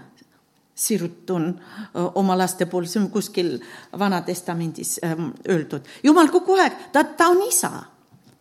[0.74, 3.58] sirutun äh, oma laste poole, see on kuskil
[3.98, 5.86] Vana-testamendis ähm, öeldud.
[6.02, 7.70] Jumal kogu aeg, ta, ta on isa,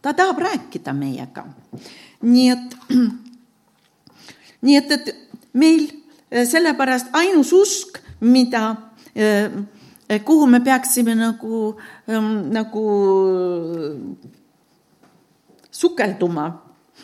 [0.02, 1.46] ta tahab rääkida meiega
[2.24, 2.78] nii et,
[4.66, 5.14] nii et, et
[5.54, 5.86] meil
[6.32, 8.74] eh, sellepärast ainus usk, mida,
[9.16, 9.52] eh,
[10.26, 11.74] kuhu me peaksime nagu,
[12.08, 12.84] ehm, nagu
[15.72, 16.48] sukelduma,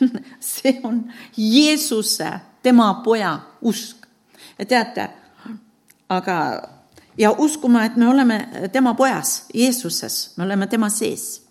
[0.52, 1.02] see on
[1.36, 2.30] Jeesuse,
[2.62, 4.06] tema poja usk.
[4.58, 5.08] ja teate,
[6.08, 6.36] aga
[7.18, 11.42] ja uskuma, et me oleme tema pojas, Jeesuses, me oleme tema sees.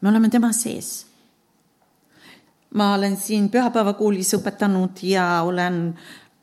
[0.00, 1.13] me oleme tema sees
[2.74, 5.94] ma olen siin pühapäevakoolis õpetanud ja olen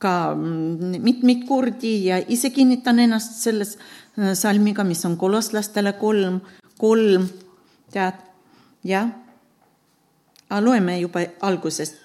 [0.02, 6.40] ka mm, mitmeid kordi ja ise kinnitan ennast selles äh, salmiga, mis on koloslastele kolm,
[6.80, 7.28] kolm,
[7.92, 8.22] tead,
[8.84, 9.12] jah.
[10.60, 11.96] loeme juba algusest,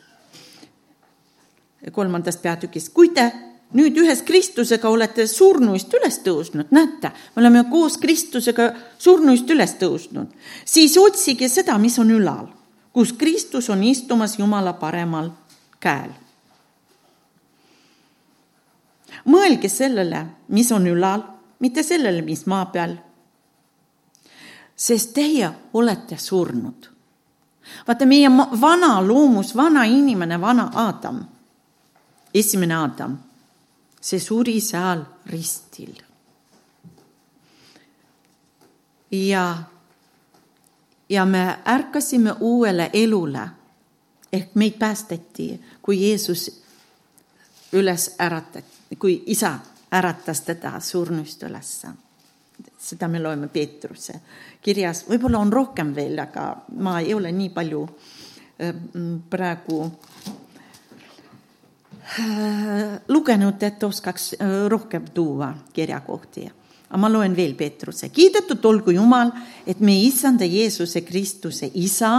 [1.92, 3.30] kolmandast peatükist, kui te
[3.74, 10.30] nüüd ühes Kristusega olete surnuist üles tõusnud, näete, me oleme koos Kristusega surnuist üles tõusnud,
[10.64, 12.46] siis otsige seda, mis on ülal
[12.96, 15.30] kus Kristus on istumas Jumala paremal
[15.80, 16.10] käel.
[19.26, 21.22] mõelge sellele, mis on ülal,
[21.58, 22.96] mitte sellele, mis maa peal.
[24.76, 26.88] sest teie olete surnud.
[27.86, 28.30] vaata, meie
[28.60, 31.20] vana loomus, vana inimene, vana Aadam,
[32.34, 33.18] esimene Aadam,
[34.00, 35.92] see suri seal ristil.
[39.10, 39.75] ja
[41.08, 43.48] ja me ärkasime uuele elule.
[44.32, 46.62] Ehk meid päästeti, kui Jeesus
[47.72, 49.58] üles äratati, kui isa
[49.92, 51.88] äratas teda surnuist ülesse.
[52.78, 54.20] seda me loeme Peetruse
[54.62, 58.74] kirjas, võib-olla on rohkem veel, aga ma ei ole nii palju äh,
[59.30, 59.80] praegu
[62.20, 66.50] äh, lugenud, et oskaks äh, rohkem tuua kirjakohti
[66.88, 69.32] aga ma loen veel Peetruse, kiidetud olgu Jumal,
[69.66, 72.12] et meie issanda Jeesuse Kristuse isa,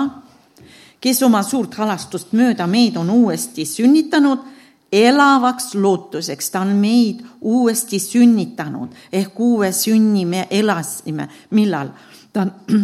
[1.00, 4.44] kes oma suurt halastust mööda meid on uuesti sünnitanud,
[4.92, 8.94] elavaks lootuseks, ta on meid uuesti sünnitanud.
[9.12, 11.92] Ehk uue sünni me elasime, millal?
[12.34, 12.54] ta on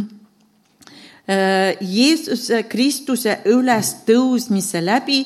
[1.27, 5.23] äh, Jeesuse Kristuse ülestõusmise läbi,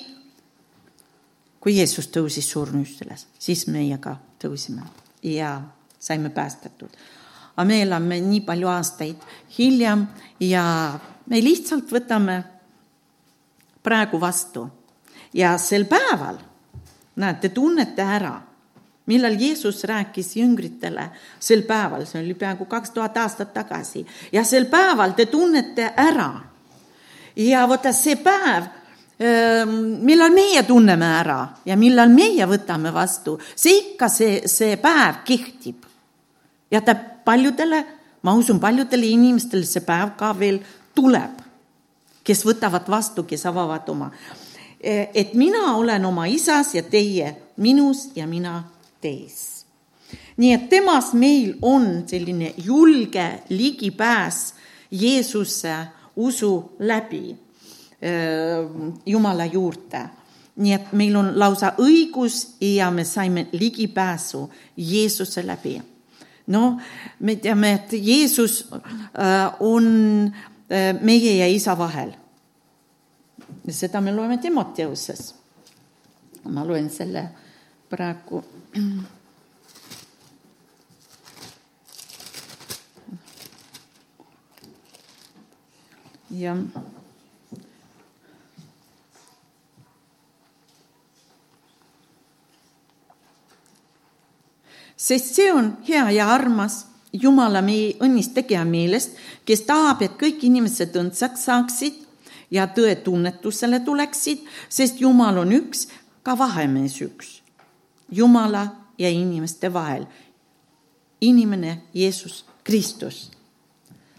[1.61, 4.85] kui Jeesus tõusis surnust üles, siis meie ka tõusime.
[5.25, 5.57] Ja
[5.99, 6.89] saime päästetud.
[7.57, 9.17] aga me elame nii palju aastaid
[9.57, 10.05] hiljem
[10.39, 10.63] ja
[11.25, 12.43] me lihtsalt võtame
[13.83, 14.67] praegu vastu
[15.33, 16.37] ja sel päeval,
[17.15, 18.35] näete, tunnete ära,
[19.05, 24.65] millal Jeesus rääkis jüngritele sel päeval, see oli peaaegu kaks tuhat aastat tagasi ja sel
[24.65, 26.31] päeval te tunnete ära.
[27.35, 28.65] ja vaata see päev
[29.17, 35.87] millal meie tunneme ära ja millal meie võtame vastu, see ikka, see, see päev kehtib
[36.71, 36.93] ja ta
[37.25, 37.83] paljudele,
[38.21, 40.59] ma usun, paljudele inimestele see päev ka veel
[40.93, 41.41] tuleb,
[42.23, 44.11] kes võtavad vastu, kes avavad oma.
[44.79, 48.63] et mina olen oma isas ja teie minus ja mina
[49.01, 49.65] teis.
[50.37, 54.53] nii et temas meil on selline julge ligipääs
[54.91, 55.75] Jeesuse
[56.15, 57.46] usu läbi
[59.05, 60.03] Jumala juurde
[60.57, 64.43] nii et meil on lausa õigus ja me saime ligipääsu
[64.77, 65.79] Jeesuse läbi
[66.47, 66.79] noh,
[67.19, 69.85] me teame, et Jeesus äh, on
[70.71, 72.13] äh, meie ja isa vahel.
[73.69, 75.35] seda me loeme Timoteuses.
[76.47, 77.29] ma loen selle
[77.89, 78.43] praegu.
[86.37, 86.57] jah
[94.97, 99.15] sest see on hea ja armas Jumala meie õnnist tegija meelest,
[99.47, 102.01] kes tahab, et kõik inimesed õndsaks saaksid
[102.51, 105.87] ja tõetunnetusele tuleksid, sest Jumal on üks,
[106.23, 107.39] ka vahemees üks,
[108.11, 108.67] Jumala
[108.97, 110.05] ja inimeste vahel.
[111.21, 113.31] inimene Jeesus Kristus.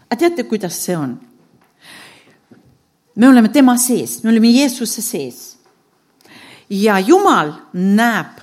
[0.09, 1.19] aga teate, kuidas see on?
[3.15, 5.57] me oleme tema sees, me oleme Jeesuse sees.
[6.69, 8.41] ja Jumal näeb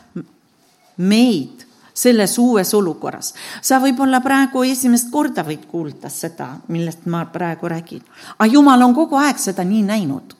[0.96, 1.55] meid
[1.96, 3.32] selles uues olukorras.
[3.62, 8.02] sa võib-olla praegu esimest korda võid kuulda seda, millest ma praegu räägin,
[8.38, 10.34] aga Jumal on kogu aeg seda nii näinud.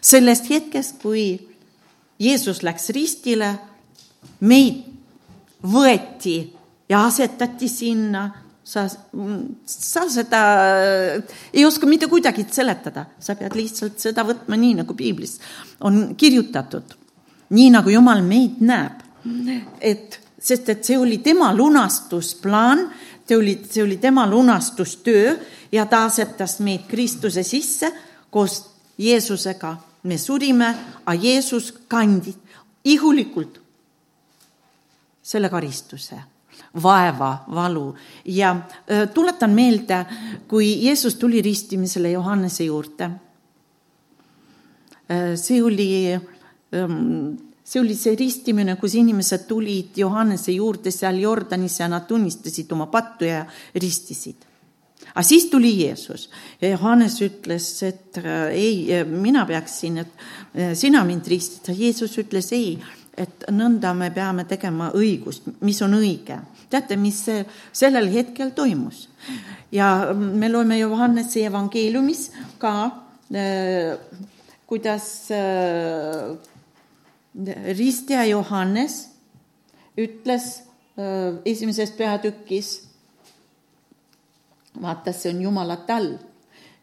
[0.00, 1.48] sellest hetkest, kui
[2.18, 3.58] Jeesus läks ristile,
[4.40, 4.84] meid
[5.62, 6.52] võeti
[6.88, 8.30] ja asetati sinna
[8.66, 8.86] sa,
[9.66, 10.42] sa seda
[11.52, 15.38] ei oska mitte kuidagi seletada, sa pead lihtsalt seda võtma nii, nagu piiblis
[15.86, 16.96] on kirjutatud.
[17.50, 19.02] nii nagu Jumal meid näeb.
[19.80, 22.86] et, sest et see oli tema lunastusplaan,
[23.26, 25.36] see oli, see oli tema lunastustöö
[25.72, 27.92] ja ta asetas meid Kristuse sisse
[28.30, 28.62] koos
[28.98, 29.76] Jeesusega.
[30.06, 30.74] me surime,
[31.06, 32.36] aga Jeesus kandis
[32.84, 33.58] ihulikult
[35.22, 36.20] selle karistuse
[36.82, 37.94] vaeva, valu
[38.24, 38.56] ja
[39.14, 40.06] tuletan meelde,
[40.48, 43.10] kui Jeesus tuli ristimisele Johannese juurde.
[45.34, 46.20] see oli,
[47.66, 52.86] see oli see ristimine, kus inimesed tulid Johannese juurde seal Jordanis ja nad tunnistasid oma
[52.92, 53.44] pattu ja
[53.74, 54.46] ristisid
[55.12, 56.28] aga siis tuli Jeesus
[56.60, 58.18] ja Johannes ütles, et
[58.52, 61.72] ei, mina peaksin, et sina mind ristid.
[61.76, 62.76] Jeesus ütles ei,
[63.16, 66.38] et nõnda me peame tegema õigust, mis on õige
[66.70, 67.22] teate, mis
[67.72, 69.06] sellel hetkel toimus?
[69.72, 72.20] ja me loeme Johannese evangeeliumis
[72.62, 72.74] ka,
[73.34, 73.96] äh,
[74.66, 75.08] kuidas
[77.76, 79.10] ristja Johannes
[79.96, 80.62] ütles
[80.98, 82.88] äh, esimeses peatükis,
[84.80, 86.16] vaata, see on Jumala tall,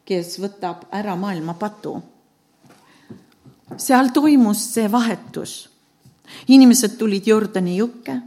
[0.05, 2.01] kes võtab ära maailma patu.
[3.77, 5.69] seal toimus see vahetus.
[6.47, 8.21] inimesed tulid Jordani jõkke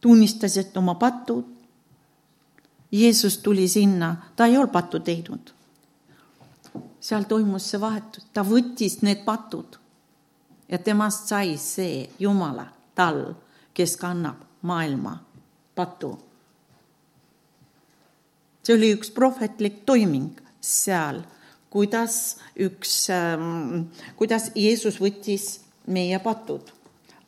[0.00, 1.44] tunnistasid oma patud.
[2.92, 5.52] Jeesus tuli sinna, ta ei olnud pattu teinud.
[7.00, 9.79] seal toimus see vahetus, ta võttis need patud
[10.70, 13.34] ja temast sai see Jumala tal,
[13.74, 15.18] kes kannab maailma
[15.74, 16.18] patu.
[18.62, 21.22] see oli üks prohvetlik toiming seal,
[21.70, 26.80] kuidas üks, ähm, kuidas Jeesus võttis meie patud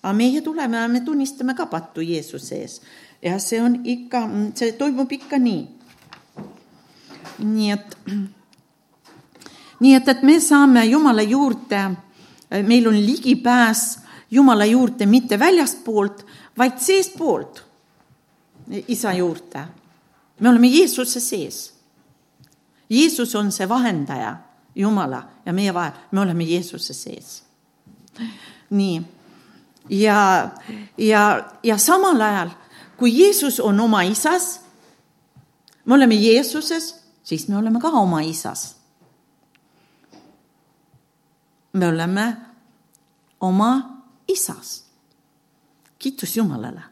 [0.03, 2.81] aga meie tuleme ja me tunnistame ka pattu Jeesuse ees.
[3.23, 5.63] ja see on ikka, see toimub ikka nii.
[7.39, 7.97] nii et,
[9.81, 11.85] nii et, et me saame Jumala juurde,
[12.67, 13.99] meil on ligipääs
[14.31, 16.27] Jumala juurde mitte väljastpoolt,
[16.59, 17.65] vaid seestpoolt
[18.89, 19.65] isa juurde.
[20.41, 21.75] me oleme Jeesuse sees.
[22.91, 24.37] Jeesus on see vahendaja
[24.75, 27.43] Jumala ja meie vahel, me oleme Jeesuse sees.
[28.71, 29.03] nii
[29.89, 30.51] ja,
[30.99, 32.51] ja, ja samal ajal,
[32.97, 34.61] kui Jeesus on oma isas,
[35.85, 38.77] me oleme Jeesuses, siis me oleme ka oma isas.
[41.73, 42.37] Me oleme
[43.41, 44.85] oma isas.
[45.99, 46.83] kiitus Jumalale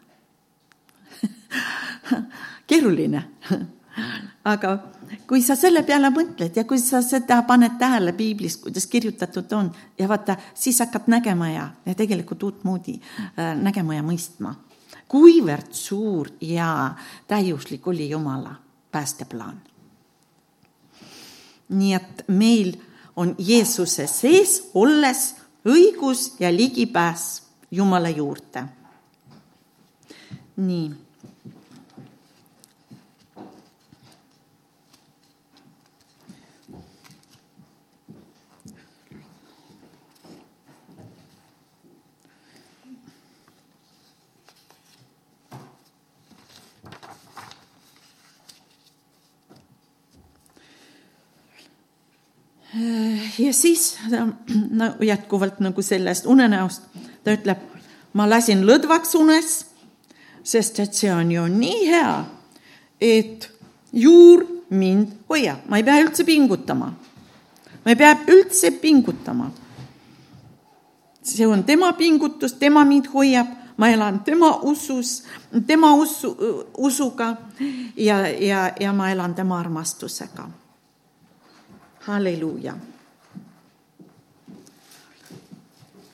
[2.67, 3.25] keeruline
[4.45, 4.79] aga
[5.27, 9.71] kui sa selle peale mõtled ja kui sa seda paned tähele piiblis, kuidas kirjutatud on
[9.99, 14.55] ja vaata, siis hakkad nägema ja, ja tegelikult uutmoodi äh, nägema ja mõistma,
[15.11, 16.95] kuivõrd suur ja
[17.29, 18.55] täiuslik oli Jumala
[18.93, 19.61] päästeplaan.
[21.71, 22.73] nii et meil
[23.21, 25.35] on Jeesuse sees olles
[25.69, 28.65] õigus ja ligipääs Jumala juurde.
[30.57, 30.91] nii
[53.39, 53.99] ja siis
[54.71, 56.83] no jätkuvalt nagu sellest unenäost,
[57.25, 57.59] ta ütleb,
[58.13, 59.55] ma lasin lõdvaks unes,
[60.43, 62.15] sest et see on ju nii hea,
[63.01, 63.51] et
[63.93, 66.93] juur mind hoiab, ma ei pea üldse pingutama.
[67.85, 69.51] ma ei pea üldse pingutama.
[71.23, 73.47] see on tema pingutus, tema mind hoiab,
[73.77, 75.23] ma elan tema usus,
[75.67, 76.37] tema usu,
[76.79, 77.37] usuga
[77.97, 80.49] ja, ja, ja ma elan tema armastusega
[82.07, 82.75] halleluuja.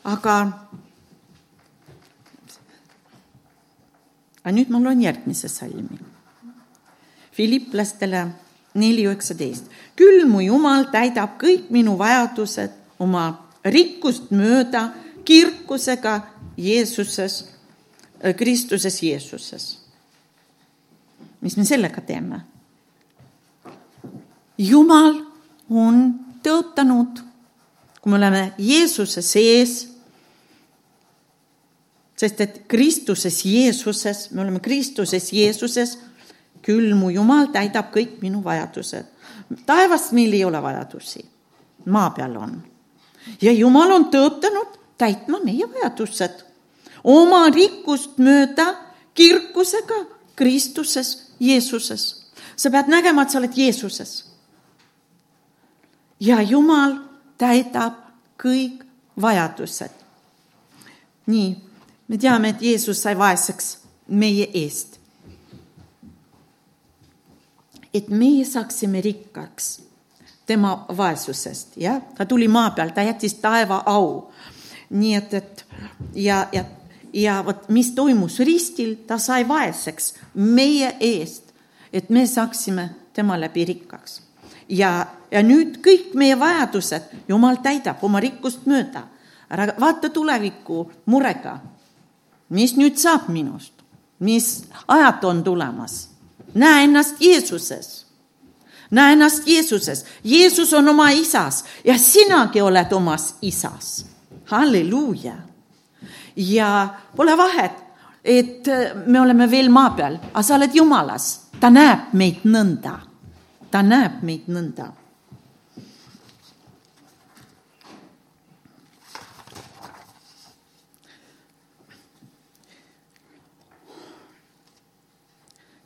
[0.07, 0.35] aga,
[4.43, 5.99] aga nüüd ma loen järgmise salmi.
[7.35, 8.27] Philipplastele
[8.79, 9.67] neli üheksateist.
[9.97, 13.27] küll mu Jumal täidab kõik minu vajadused oma
[13.65, 14.93] rikkust mööda
[15.25, 16.21] kirkusega
[16.57, 17.45] Jeesuses,
[18.39, 19.79] Kristuses Jeesuses.
[21.41, 22.41] mis me sellega teeme?
[24.59, 25.26] Jumal
[25.71, 26.15] on
[26.45, 27.21] tõotanud,
[28.01, 29.77] kui me oleme Jeesuse sees,
[32.17, 35.99] sest et Kristuses Jeesuses, me oleme Kristuses Jeesuses,
[36.63, 39.05] küll mu Jumal täidab kõik minu vajadused.
[39.67, 41.25] taevas meil ei ole vajadusi,
[41.87, 42.63] maa peal on.
[43.43, 46.47] ja Jumal on tõotanud täitma meie vajadused
[47.07, 48.75] oma rikkust mööda
[49.15, 50.05] kirkusega
[50.37, 52.27] Kristuses Jeesuses.
[52.57, 54.26] sa pead nägema, et sa oled Jeesuses.
[56.21, 56.99] Ja Jumal
[57.39, 57.95] täidab
[58.43, 58.85] kõik
[59.21, 59.91] vajadused.
[61.27, 61.57] nii,
[62.09, 65.01] me teame, et Jeesus sai vaeseks meie eest.
[67.95, 69.81] et meie saaksime rikkaks
[70.47, 74.33] tema vaesusest, jah, ta tuli maa peal, ta jättis taeva au.
[74.91, 75.67] nii et, et
[76.15, 76.65] ja, ja,
[77.13, 81.43] ja vot mis toimus ristil, ta sai vaeseks meie eest,
[81.93, 84.26] et me saaksime tema läbi rikkaks.
[84.69, 89.07] Ja, ja nüüd kõik meie vajadused Jumal täidab oma rikkust mööda.
[89.51, 91.59] ära vaata tuleviku murega.
[92.49, 93.73] mis nüüd saab minust,
[94.19, 96.09] mis ajad on tulemas?
[96.55, 98.07] näe ennast Jeesuses
[98.91, 104.07] näe ennast Jeesuses, Jeesus on oma isas ja sinagi oled omas isas.
[104.45, 105.35] halleluuja.
[106.37, 107.73] ja pole vahet,
[108.25, 108.67] et
[109.07, 112.99] me oleme veel maa peal, aga sa oled Jumalas, ta näeb meid nõnda,
[113.71, 114.93] ta näeb meid nõnda.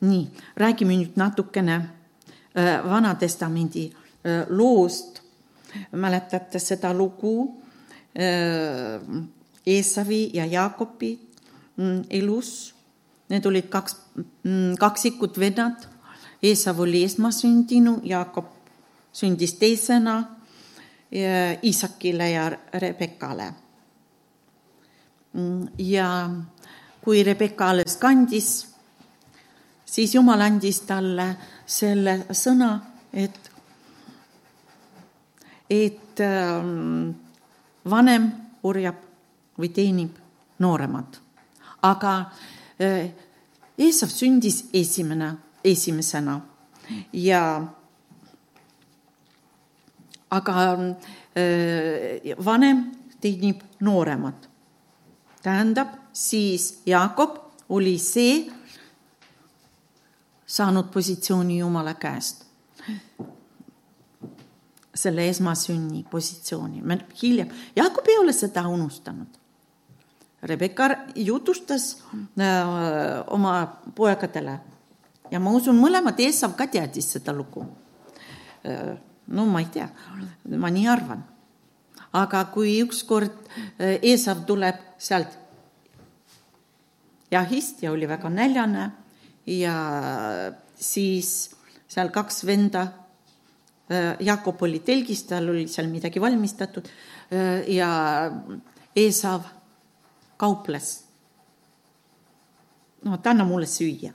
[0.00, 1.80] nii, räägime nüüd natukene
[2.84, 3.90] Vana-testamendi
[4.48, 5.20] loost.
[5.92, 7.62] mäletate seda lugu
[9.66, 11.20] Eesavi ja Jaakobi
[11.76, 12.74] mm, elus?
[13.28, 13.96] Need olid kaks
[14.42, 15.86] mm, kaksikut vennad.
[16.42, 18.46] Eesav oli esmasündinu, Jaakob
[19.12, 20.22] sündis teisena
[21.64, 23.52] Iisakile ja Rebekale.
[25.32, 26.30] Mm, ja
[27.04, 28.68] kui Rebeka alles kandis,
[29.84, 31.26] siis Jumal andis talle
[31.66, 32.70] selle sõna,
[33.12, 33.50] et,
[35.70, 37.10] et ähm,
[37.90, 38.30] vanem
[38.62, 39.06] orjab
[39.58, 40.18] või teenib
[40.58, 41.20] nooremat.
[41.82, 42.14] aga
[42.80, 43.10] äh,
[43.78, 45.34] Eesav sündis esimene,
[45.64, 46.40] esimesena
[47.12, 47.42] ja
[50.30, 52.84] aga äh, vanem
[53.20, 54.48] teenib nooremat.
[55.42, 57.38] tähendab, siis Jakob
[57.68, 58.50] oli see,
[60.46, 62.44] saanud positsiooni Jumala käest.
[64.94, 69.38] selle esmasünni positsiooni, me hiljem, Jakob ei ole seda unustanud.
[70.42, 74.58] Rebecca jutustas äh, oma poegadele
[75.30, 77.66] ja ma usun, mõlemad Eesav ka teadis seda lugu
[78.64, 78.96] äh,.
[79.30, 79.88] no ma ei tea,
[80.58, 81.22] ma nii arvan.
[82.12, 83.36] aga kui ükskord
[83.78, 85.38] Eesav tuleb sealt
[87.30, 88.90] jahist ja oli väga näljane
[89.46, 89.74] ja
[90.74, 91.50] siis
[91.90, 92.86] seal kaks venda,
[93.90, 97.90] äh, Jakob oli telgis, tal oli seal midagi valmistatud äh, ja
[98.96, 99.46] Eesav
[100.36, 101.04] kauples.
[103.04, 104.12] no et anna mulle süüa,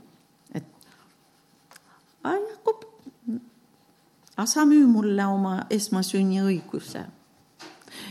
[2.33, 2.83] Jakob,
[4.45, 7.05] sa müü mulle oma esmasünniõiguse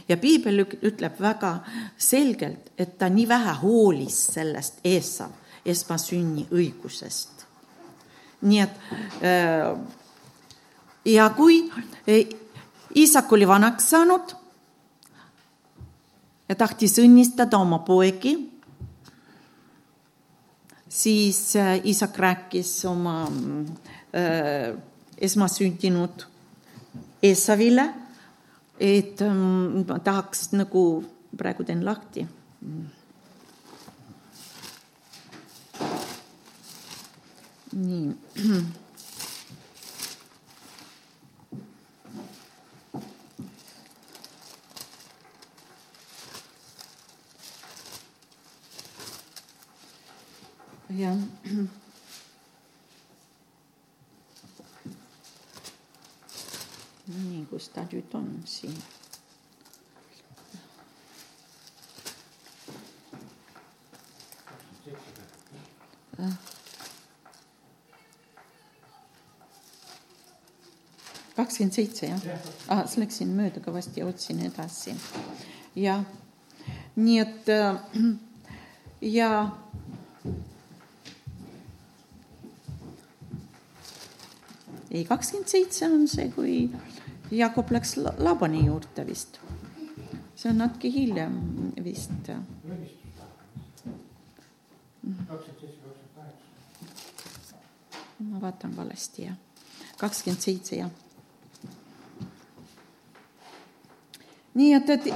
[0.09, 1.55] ja piibel ütleb väga
[1.99, 5.33] selgelt, et ta nii vähe hoolis sellest Eesav
[5.65, 7.45] esmasünni õigusest.
[8.45, 8.81] nii et
[9.25, 9.77] äh,
[11.05, 11.63] ja kui
[12.95, 14.35] isak oli vanaks saanud
[16.49, 18.35] ja tahtis õnnistada oma poegi,
[20.89, 26.27] siis äh, isak rääkis oma äh, esmasündinud
[27.25, 27.89] Eessavile,
[28.79, 30.85] et ähm, tahaks nagu,
[31.39, 32.27] praegu teen lahti
[37.75, 38.15] nii.
[50.99, 51.19] jah.
[57.07, 58.77] Nii, kus ta nüüd on siin?
[66.19, 66.37] Ah.
[71.37, 72.21] kakskümmend seitse, jah?
[72.69, 72.85] ah,?
[72.87, 74.95] siis läksin mööda kõvasti ja otsin edasi.
[75.77, 76.05] jah,
[76.97, 77.83] nii et äh,
[79.19, 79.31] ja
[84.95, 86.71] ei, kakskümmend seitse on see, kui
[87.35, 89.41] Jakob läks Laabani juurde vist.
[90.37, 91.35] see on natuke hiljem
[91.85, 92.31] vist.
[98.19, 99.37] ma vaatan valesti, jah.
[99.99, 100.91] kakskümmend seitse, jah.
[104.55, 105.13] nii et, et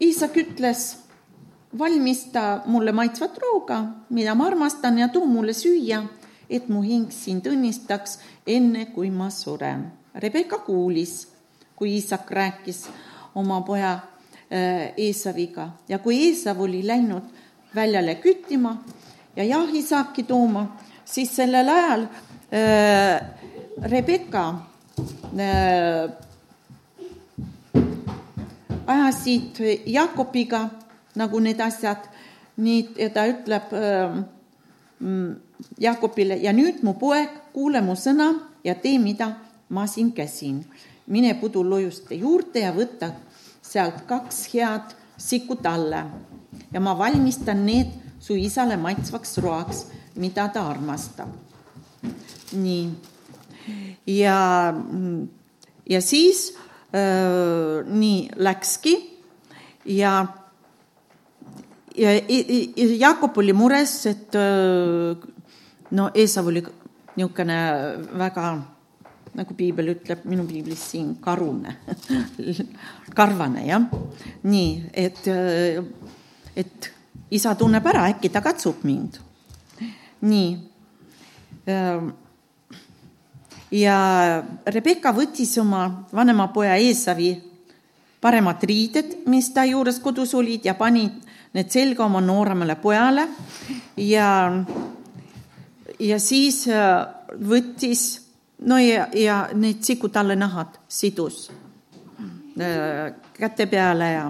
[0.00, 0.96] Iisak ütles,
[1.78, 3.78] valmista mulle maitsvat rooga,
[4.10, 6.02] mida ma armastan ja too mulle süüa,
[6.50, 9.86] et mu hing sind õnnistaks, enne kui ma suren.
[10.14, 11.26] Rebecca kuulis,
[11.76, 12.84] kui Iisak rääkis
[13.34, 13.98] oma poja
[14.96, 17.22] Eesaviga ja kui Eesav oli läinud
[17.74, 18.76] väljale küttima
[19.36, 22.06] ja jahisaaki tooma, siis sellel ajal
[22.52, 23.20] äh,
[23.82, 24.44] Rebecca
[25.38, 26.10] äh,
[28.86, 30.68] ajasid Jakobiga
[31.14, 32.06] nagu need asjad,
[32.56, 34.22] nii, ja ta ütleb äh,
[35.80, 38.30] Jakobile ja nüüd mu poeg, kuule mu sõna
[38.64, 39.34] ja tee, mida
[39.68, 40.64] ma siin käsin.
[41.06, 43.10] mine pudulojuste juurde ja võta
[43.62, 46.06] sealt kaks head sikut alla
[46.72, 47.90] ja ma valmistan need
[48.20, 49.86] su isale maitsvaks roaks,
[50.16, 51.28] mida ta armastab.
[52.52, 52.90] nii.
[54.06, 54.74] ja,
[55.90, 56.54] ja siis
[56.94, 58.96] äh, nii läkski
[59.84, 60.26] ja
[61.94, 62.10] ja
[62.98, 64.36] Jakob oli mures, et
[65.90, 66.62] no Eesav oli
[67.14, 67.58] niisugune
[68.18, 68.46] väga,
[69.38, 71.76] nagu piibel ütleb, minu piiblis siin karune
[73.18, 73.86] karvane jah.
[74.42, 75.22] nii, et,
[76.56, 76.90] et
[77.34, 79.18] isa tunneb ära, äkki ta katsub mind.
[80.24, 80.50] nii.
[83.74, 83.96] ja
[84.66, 87.34] Rebecca võttis oma vanema poja Eesavi
[88.24, 91.04] paremad riided, mis ta juures kodus olid ja pani
[91.54, 93.28] need selga oma nooremale pojale.
[93.96, 94.28] Ja,
[95.98, 97.06] ja siis äh,
[97.40, 98.06] võttis
[98.66, 101.48] no ja, ja need sikutalle nahad sidus
[102.60, 104.26] äh, käte peale ja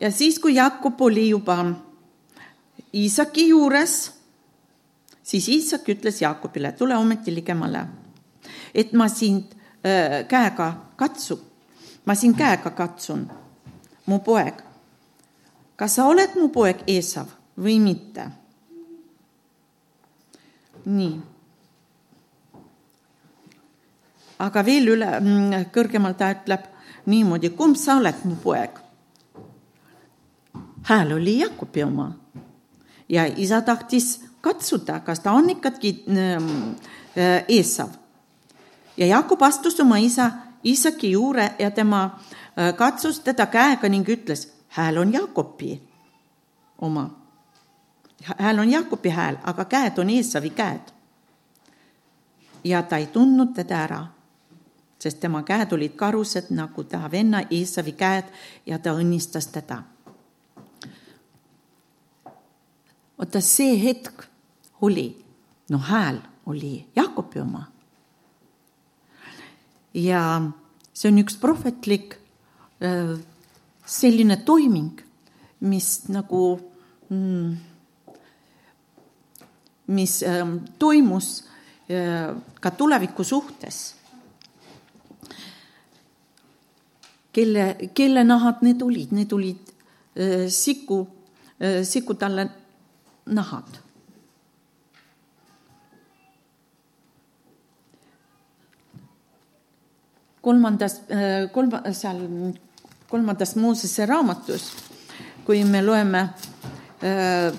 [0.00, 1.58] ja siis, kui Jakob oli juba
[2.96, 4.12] Iisaki juures,
[5.22, 7.82] siis Iisak ütles Jakobile, tule ometi ligemale,
[8.74, 9.52] et ma sind
[9.84, 11.38] äh, käega katsu,
[12.06, 13.26] ma sind käega katsun,
[14.06, 14.62] mu poeg.
[15.76, 17.28] kas sa oled mu poeg Eesav
[17.58, 18.30] või mitte?
[20.86, 21.20] nii.
[24.38, 26.68] aga veel üle, mm, kõrgemal ta ütleb
[27.06, 28.78] niimoodi, kumb sa oled, mu poeg?
[30.86, 32.12] hääl oli Jakobi oma
[33.08, 36.74] ja isa tahtis katsuda, kas ta on ikkagi mm,
[37.18, 37.88] äh, Eesav.
[38.96, 40.30] ja Jakob astus oma isa
[40.66, 45.82] Iisaki juure ja tema äh, katsus teda käega ning ütles, hääl on Jakobi
[46.78, 47.10] oma.
[48.38, 50.92] hääl on Jakobi hääl, aga käed on Eesavi käed.
[52.64, 54.06] ja ta ei tundnud teda ära,
[54.98, 58.24] sest tema käed olid karused nagu ta venna Eesavi käed
[58.66, 59.82] ja ta õnnistas teda.
[63.18, 64.26] vaata see hetk
[64.80, 65.24] oli,
[65.70, 67.75] no hääl oli Jakobi oma
[69.96, 70.22] ja
[70.92, 72.16] see on üks prohvetlik
[72.84, 73.16] äh,
[73.86, 75.00] selline toiming,
[75.64, 76.58] mis nagu,
[77.08, 77.52] mm,
[79.96, 81.44] mis ähm, toimus
[81.88, 83.94] äh, ka tuleviku suhtes.
[87.36, 89.72] kelle, kelle nahad need olid, need olid
[90.16, 91.06] äh, siku,
[91.84, 92.48] sikutalle
[93.32, 93.78] nahad
[100.46, 102.20] kolmandas, äh, kolma, seal
[103.10, 104.68] kolmandas Moosese raamatus,
[105.46, 106.20] kui me loeme
[107.02, 107.50] äh,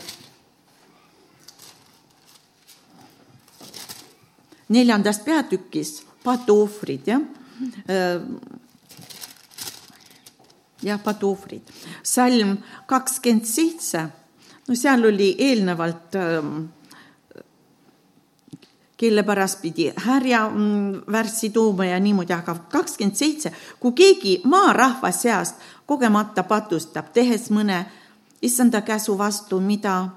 [4.72, 7.28] neljandas peatükis patuohvrid, jah?
[7.92, 8.24] Äh,,
[10.88, 11.68] jah, patuohvrid,
[12.08, 12.56] salm
[12.88, 14.08] kakskümmend seitse,
[14.68, 16.52] no seal oli eelnevalt äh,
[18.98, 25.12] kelle pärast pidi härja mm, värssi tooma ja niimoodi, aga kakskümmend seitse, kui keegi maarahva
[25.12, 27.84] seast kogemata patustab, tehes mõne
[28.42, 30.10] issanda käsu vastu, mida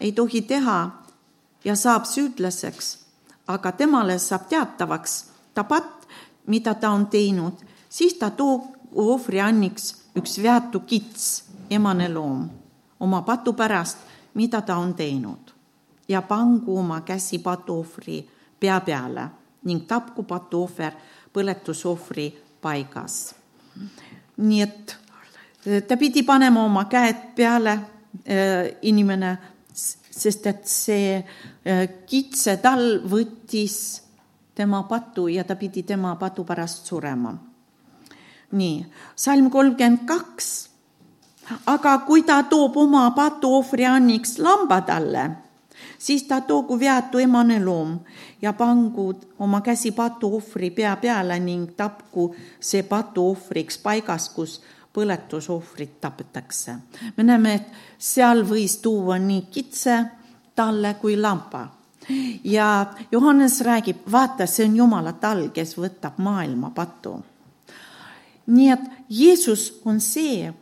[0.00, 0.78] ei tohi teha
[1.64, 2.96] ja saab süüdlaseks,
[3.46, 5.24] aga temale saab teatavaks
[5.54, 6.06] tapat,
[6.46, 7.58] mida ta on teinud,
[7.88, 12.48] siis ta toob ohvrianniks üks veatu kits, emane loom,
[13.00, 13.98] oma patu pärast,
[14.34, 15.49] mida ta on teinud
[16.10, 18.18] ja pangu oma käsi patuohvri
[18.60, 19.28] pea peale
[19.64, 20.92] ning tapku patuohver
[21.32, 22.26] põletusohvri
[22.60, 23.34] paigas.
[24.36, 24.96] nii et
[25.88, 27.78] ta pidi panema oma käed peale,
[28.82, 29.36] inimene,
[29.72, 33.76] sest et see äh, kitsetall võttis
[34.54, 37.34] tema patu ja ta pidi tema patu pärast surema.
[38.50, 38.86] nii,
[39.16, 40.48] salm kolmkümmend kaks.
[41.66, 45.30] aga kui ta toob oma patuohvri anniks lamba talle,
[45.98, 47.98] siis ta toogu veatu emane loom
[48.42, 54.60] ja pangu oma käsi patuohvri pea peale ning tapku see patuohvriks paigas, kus
[54.92, 56.74] põletusohvrit tapetakse.
[57.16, 57.66] me näeme, et
[57.98, 60.04] seal võis tuua nii kitse
[60.54, 61.68] talle kui lamba.
[62.44, 67.22] ja Johannes räägib, vaata, see on Jumala tall, kes võtab maailma patu.
[68.46, 70.52] nii et Jeesus on see,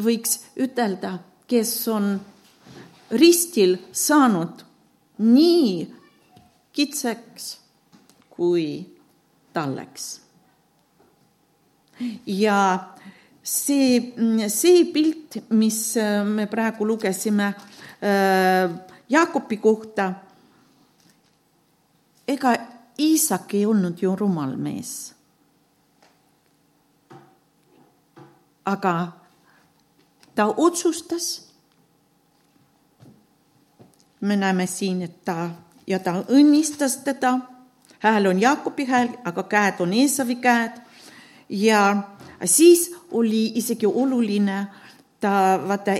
[0.00, 2.20] võiks ütelda, kes on
[3.14, 4.64] ristil saanud
[5.18, 5.94] nii
[6.74, 7.48] kitseks
[8.34, 8.66] kui
[9.54, 10.20] talleks.
[12.26, 12.58] ja
[13.42, 14.12] see,
[14.50, 17.54] see pilt, mis äh, me praegu lugesime
[18.02, 18.70] äh,
[19.08, 20.12] Jaakopi kohta,
[22.28, 22.54] ega
[22.98, 25.14] Iisak ei olnud ju rumal mees.
[28.64, 29.12] aga
[30.34, 31.43] ta otsustas.
[34.24, 35.50] Me näeme siin, et ta
[35.86, 37.38] ja ta õnnistas teda.
[37.98, 40.80] hääl on Jaakobi hääl, aga käed on Eesavi käed
[41.48, 42.02] ja
[42.44, 44.66] siis oli isegi oluline,
[45.20, 45.94] ta, vaata,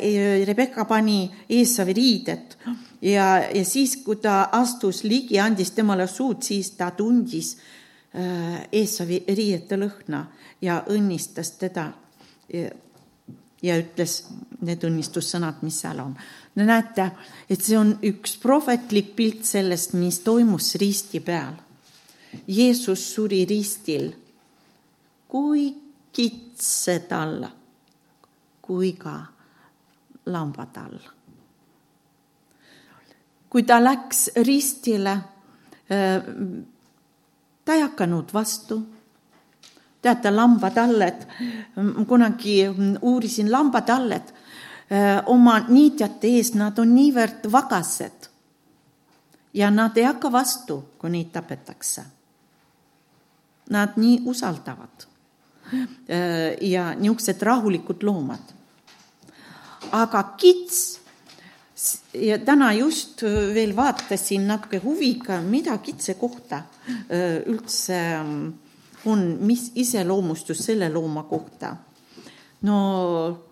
[0.45, 2.57] Rebecca pani Eesavi riided
[3.03, 9.25] ja, ja siis, kui ta astus ligi, andis temale suud, siis ta tundis äh, Eesavi
[9.29, 10.27] riiete lõhna
[10.61, 11.91] ja õnnistas teda
[12.53, 12.71] ja,
[13.63, 14.23] ja ütles
[14.61, 16.17] need õnnistussõnad, mis seal on.
[16.63, 17.11] Näete,
[17.51, 21.57] et see on üks prohvetlik pilt sellest, mis toimus risti peal.
[22.47, 24.13] Jeesus suri ristil
[25.35, 25.69] kui
[26.15, 27.51] kitsed alla
[28.63, 29.19] kui ka
[30.27, 31.11] lambad alla.
[33.51, 35.13] kui ta läks ristile,
[35.91, 36.23] äh,
[37.65, 38.83] ta ei hakanud vastu.
[40.03, 41.21] teate, lambatalled,
[42.07, 42.57] kunagi
[43.03, 44.33] uurisin lambatalled
[45.27, 48.29] oma niitjate ees, nad on niivõrd vagased
[49.55, 52.05] ja nad ei hakka vastu, kui neid tapetakse.
[53.71, 55.07] Nad nii usaldavad
[56.61, 58.53] ja niisugused rahulikud loomad.
[59.93, 60.99] aga kits
[62.15, 63.23] ja täna just
[63.55, 66.63] veel vaatasin natuke huviga, mida kitse kohta
[67.47, 68.01] üldse
[69.05, 71.77] on, mis iseloomustus selle looma kohta.
[72.63, 73.47] no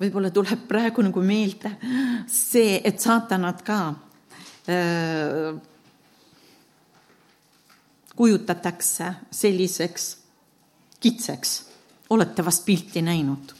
[0.00, 1.76] võib-olla tuleb praegu nagu meelde
[2.26, 3.78] see, et saatanad ka
[4.68, 5.60] Äh,
[8.16, 10.18] kujutatakse selliseks
[11.00, 11.64] kitseks.
[12.10, 13.52] olete vast pilti näinud?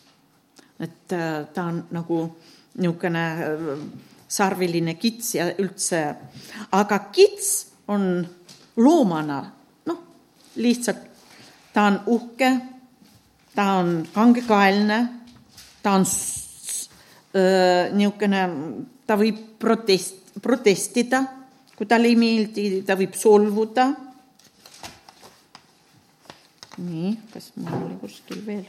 [0.81, 2.37] et äh, ta on nagu
[2.79, 3.79] niisugune äh,
[4.29, 6.15] sarviline kits ja üldse,
[6.73, 8.27] aga kits on
[8.77, 9.53] loomana
[9.87, 10.01] noh,
[10.57, 11.05] lihtsalt
[11.73, 12.51] ta on uhke,
[13.55, 15.09] ta on kangekaelne,
[15.85, 16.07] ta on
[17.35, 18.43] niisugune,
[19.05, 21.21] ta võib protest-, protestida,
[21.75, 23.91] kui talle ei meeldi, ta võib solvuda.
[26.75, 28.65] nii, kas mul oli kuskil veel?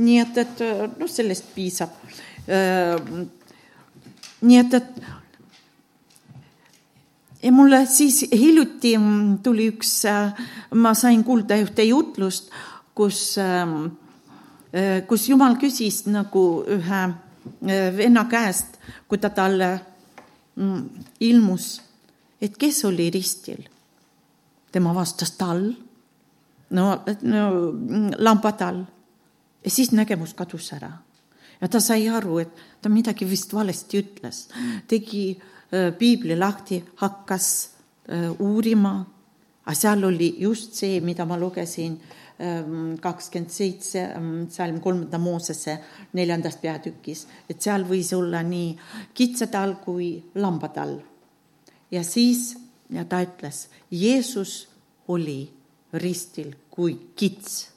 [0.00, 0.62] nii et, et
[0.96, 1.92] noh, sellest piisab.
[4.40, 5.02] nii et, et
[7.42, 8.94] ja mulle siis hiljuti
[9.42, 9.92] tuli üks,
[10.76, 12.50] ma sain kuulda ühte jutlust,
[12.94, 13.34] kus,
[15.08, 17.00] kus Jumal küsis nagu ühe
[17.96, 18.76] venna käest,
[19.08, 19.70] kui ta talle
[20.60, 21.80] Mm, ilmus,
[22.42, 23.68] et kes oli ristil.
[24.72, 25.72] tema vastas tall,
[26.70, 26.84] no,
[27.22, 27.44] no
[28.18, 28.84] lambatall.
[29.64, 30.90] ja siis nägemus kadus ära.
[31.60, 32.50] ja ta sai aru, et
[32.82, 34.48] ta midagi vist valesti ütles,
[34.86, 35.38] tegi
[35.72, 37.70] äh, piibli lahti, hakkas
[38.08, 39.06] äh, uurima,
[39.64, 42.00] aga seal oli just see, mida ma lugesin
[43.00, 45.76] kakskümmend seitse, ähm, salm kolmanda Moosese
[46.16, 48.70] neljandast peatükis, et seal võis olla nii
[49.14, 51.00] kitsatall kui lambatall.
[51.90, 52.56] ja siis,
[52.90, 54.68] ja ta ütles, Jeesus
[55.08, 55.50] oli
[55.92, 57.68] ristil kui kits,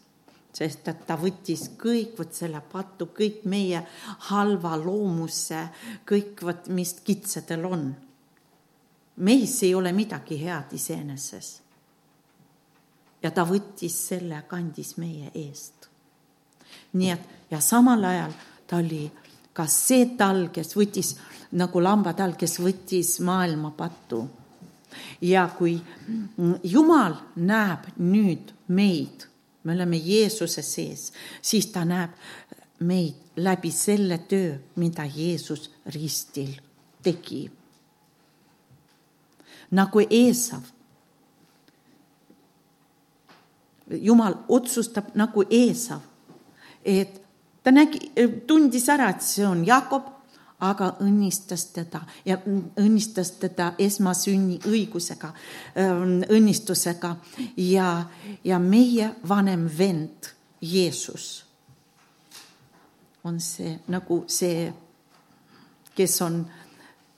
[0.54, 3.82] sest et ta võttis kõik vot selle patu, kõik meie
[4.30, 5.66] halva loomuse,
[6.06, 7.96] kõik vot, mis kitsedel on.
[9.16, 11.63] meis ei ole midagi head iseenesest.
[13.24, 15.90] Ja ta võttis selle, kandis meie eest.
[16.94, 18.32] nii et ja samal ajal
[18.68, 19.12] ta oli
[19.54, 21.16] ka see tal, kes võttis
[21.52, 24.28] nagu lambatall, kes võttis maailma pattu.
[25.22, 25.82] ja kui
[26.64, 31.12] Jumal näeb nüüd meid me oleme Jeesuse sees,
[31.42, 32.16] siis ta näeb
[32.84, 36.54] meid läbi selle töö, mida Jeesus ristil
[37.04, 37.52] tegi.
[39.72, 40.62] nagu Eesav.
[44.02, 46.02] Jumal otsustab nagu Eesav,
[46.86, 47.22] et
[47.64, 48.12] ta nägi,
[48.48, 50.10] tundis ära, et see on Jakob,
[50.64, 52.38] aga õnnistas teda ja
[52.80, 55.34] õnnistas teda esmasünni õigusega,
[56.32, 57.16] õnnistusega.
[57.58, 57.90] Ja,
[58.44, 60.30] ja meie vanem vend
[60.64, 61.44] Jeesus
[63.24, 64.68] on see nagu see,
[65.96, 66.42] kes on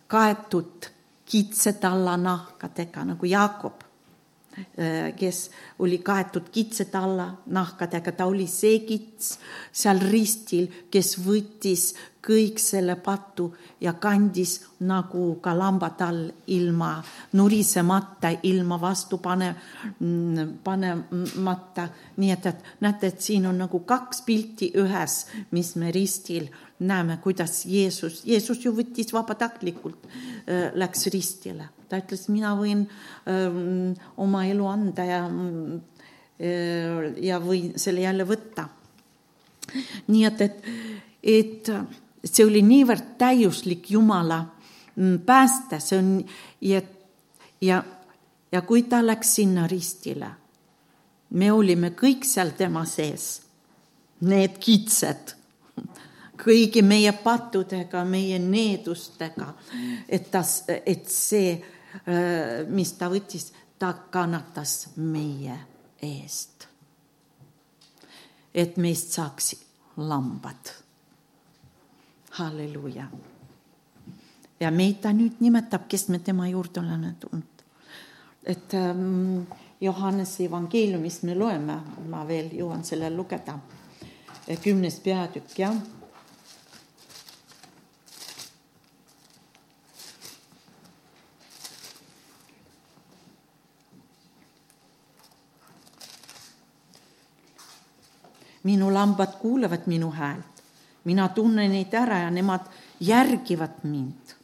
[0.08, 0.90] kaetud
[1.26, 3.82] kitsetalla nahkadega nagu Jaakob,
[5.18, 5.40] kes
[5.80, 9.36] oli kaetud kitsetalla nahkadega, ta oli see kits
[9.72, 11.90] seal ristil, kes võttis
[12.26, 13.50] kõik selle patu
[13.82, 16.24] ja kandis nagu ka lambad all
[16.54, 16.92] ilma
[17.38, 19.52] nurisemata, ilma vastu pane,
[20.64, 21.88] panemata.
[22.18, 25.18] nii et, et näete, et siin on nagu kaks pilti ühes,
[25.52, 26.50] mis me ristil
[26.80, 30.08] näeme, kuidas Jeesus, Jeesus ju võttis vabatahtlikult,
[30.76, 32.84] läks ristile, ta ütles, mina võin
[33.30, 35.22] öö, oma elu anda ja,
[37.30, 38.68] ja võin selle jälle võtta.
[40.08, 40.68] nii et, et,
[41.24, 41.72] et
[42.26, 44.42] see oli niivõrd täiuslik Jumala
[44.96, 46.12] mm, pääste, see on
[46.62, 46.82] ja,
[47.62, 47.84] ja,
[48.52, 50.32] ja kui ta läks sinna ristile,
[51.30, 53.42] me olime kõik seal tema sees,
[54.26, 55.36] need kitsed,
[56.42, 59.52] kõigi meie pattudega, meie needustega,
[60.10, 60.44] et ta,
[60.86, 65.60] et see, äh, mis ta võttis, ta kannatas meie
[66.02, 66.54] eest.
[68.56, 69.50] et meist saaks
[69.98, 70.85] lambad
[72.40, 73.08] halleluuja.
[74.60, 77.64] ja meid ta nüüd nimetab, kes me tema juurde oleme tulnud.
[78.44, 79.44] et ähm,
[79.82, 81.80] Johannese evangeeliumist me loeme,
[82.10, 83.60] ma veel jõuan selle lugeda,
[84.64, 85.76] kümnes peatükk, jah
[98.66, 100.55] minu lambad kuulevad minu häält
[101.06, 102.66] mina tunnen neid ära ja nemad
[103.00, 104.36] järgivad mind.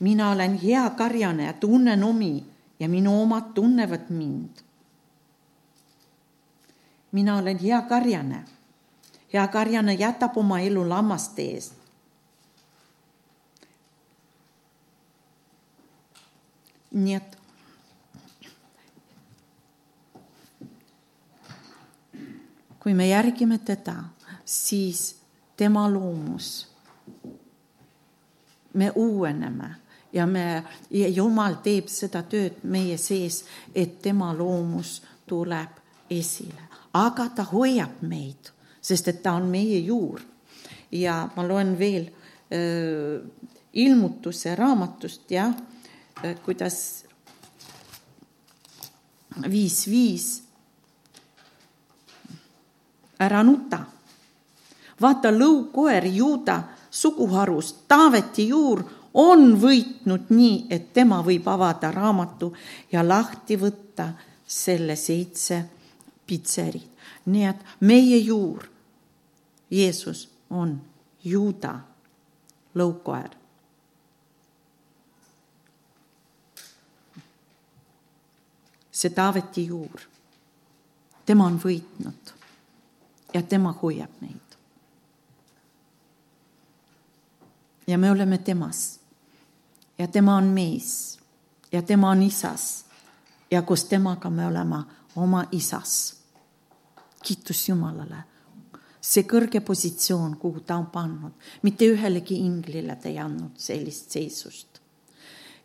[0.00, 2.44] mina olen hea karjane ja tunnen omi
[2.80, 4.50] ja minu omad tunnevad mind.
[7.12, 8.44] mina olen hea karjane.
[9.32, 11.74] hea karjane jätab oma elu lammaste eest.
[16.92, 17.41] nii et
[22.82, 23.94] kui me järgime teda,
[24.44, 25.16] siis
[25.56, 26.68] tema loomus,
[28.74, 29.68] me uueneme
[30.12, 34.96] ja me, ja Jumal teeb seda tööd meie sees, et tema loomus
[35.30, 35.78] tuleb
[36.10, 36.66] esile,
[36.98, 38.50] aga ta hoiab meid,
[38.82, 40.20] sest et ta on meie juur.
[40.92, 42.10] ja ma loen veel
[42.52, 43.22] äh,
[43.72, 45.54] ilmutuse raamatust, jah,
[46.44, 47.04] kuidas
[49.48, 50.42] viis, viis
[53.22, 53.78] ära nuta.
[55.00, 62.52] vaata lõukoer juuda suguharust, Taaveti juur on võitnud nii, et tema võib avada raamatu
[62.92, 64.12] ja lahti võtta
[64.46, 65.64] selle seitse
[66.26, 66.88] pitserit.
[67.26, 68.66] nii et meie juur,
[69.70, 70.80] Jeesus on
[71.24, 71.80] juuda
[72.74, 73.30] lõukoer.
[78.92, 80.00] see Taaveti juur,
[81.26, 82.41] tema on võitnud
[83.34, 84.52] ja tema hoiab meid.
[87.86, 89.00] ja me oleme temas
[89.98, 91.18] ja tema on meis
[91.72, 92.84] ja tema on isas
[93.50, 94.76] ja koos temaga me oleme
[95.16, 96.16] oma isas.
[97.22, 98.24] kiitus Jumalale,
[99.00, 104.80] see kõrge positsioon, kuhu ta on pannud, mitte ühelegi inglile ta ei andnud sellist seisust.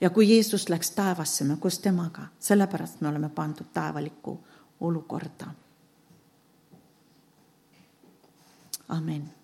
[0.01, 4.39] ja kui Jeesus läks taevasse, me koos temaga, sellepärast me oleme pandud taevalikku
[4.79, 5.53] olukorda
[8.89, 9.36] Amen.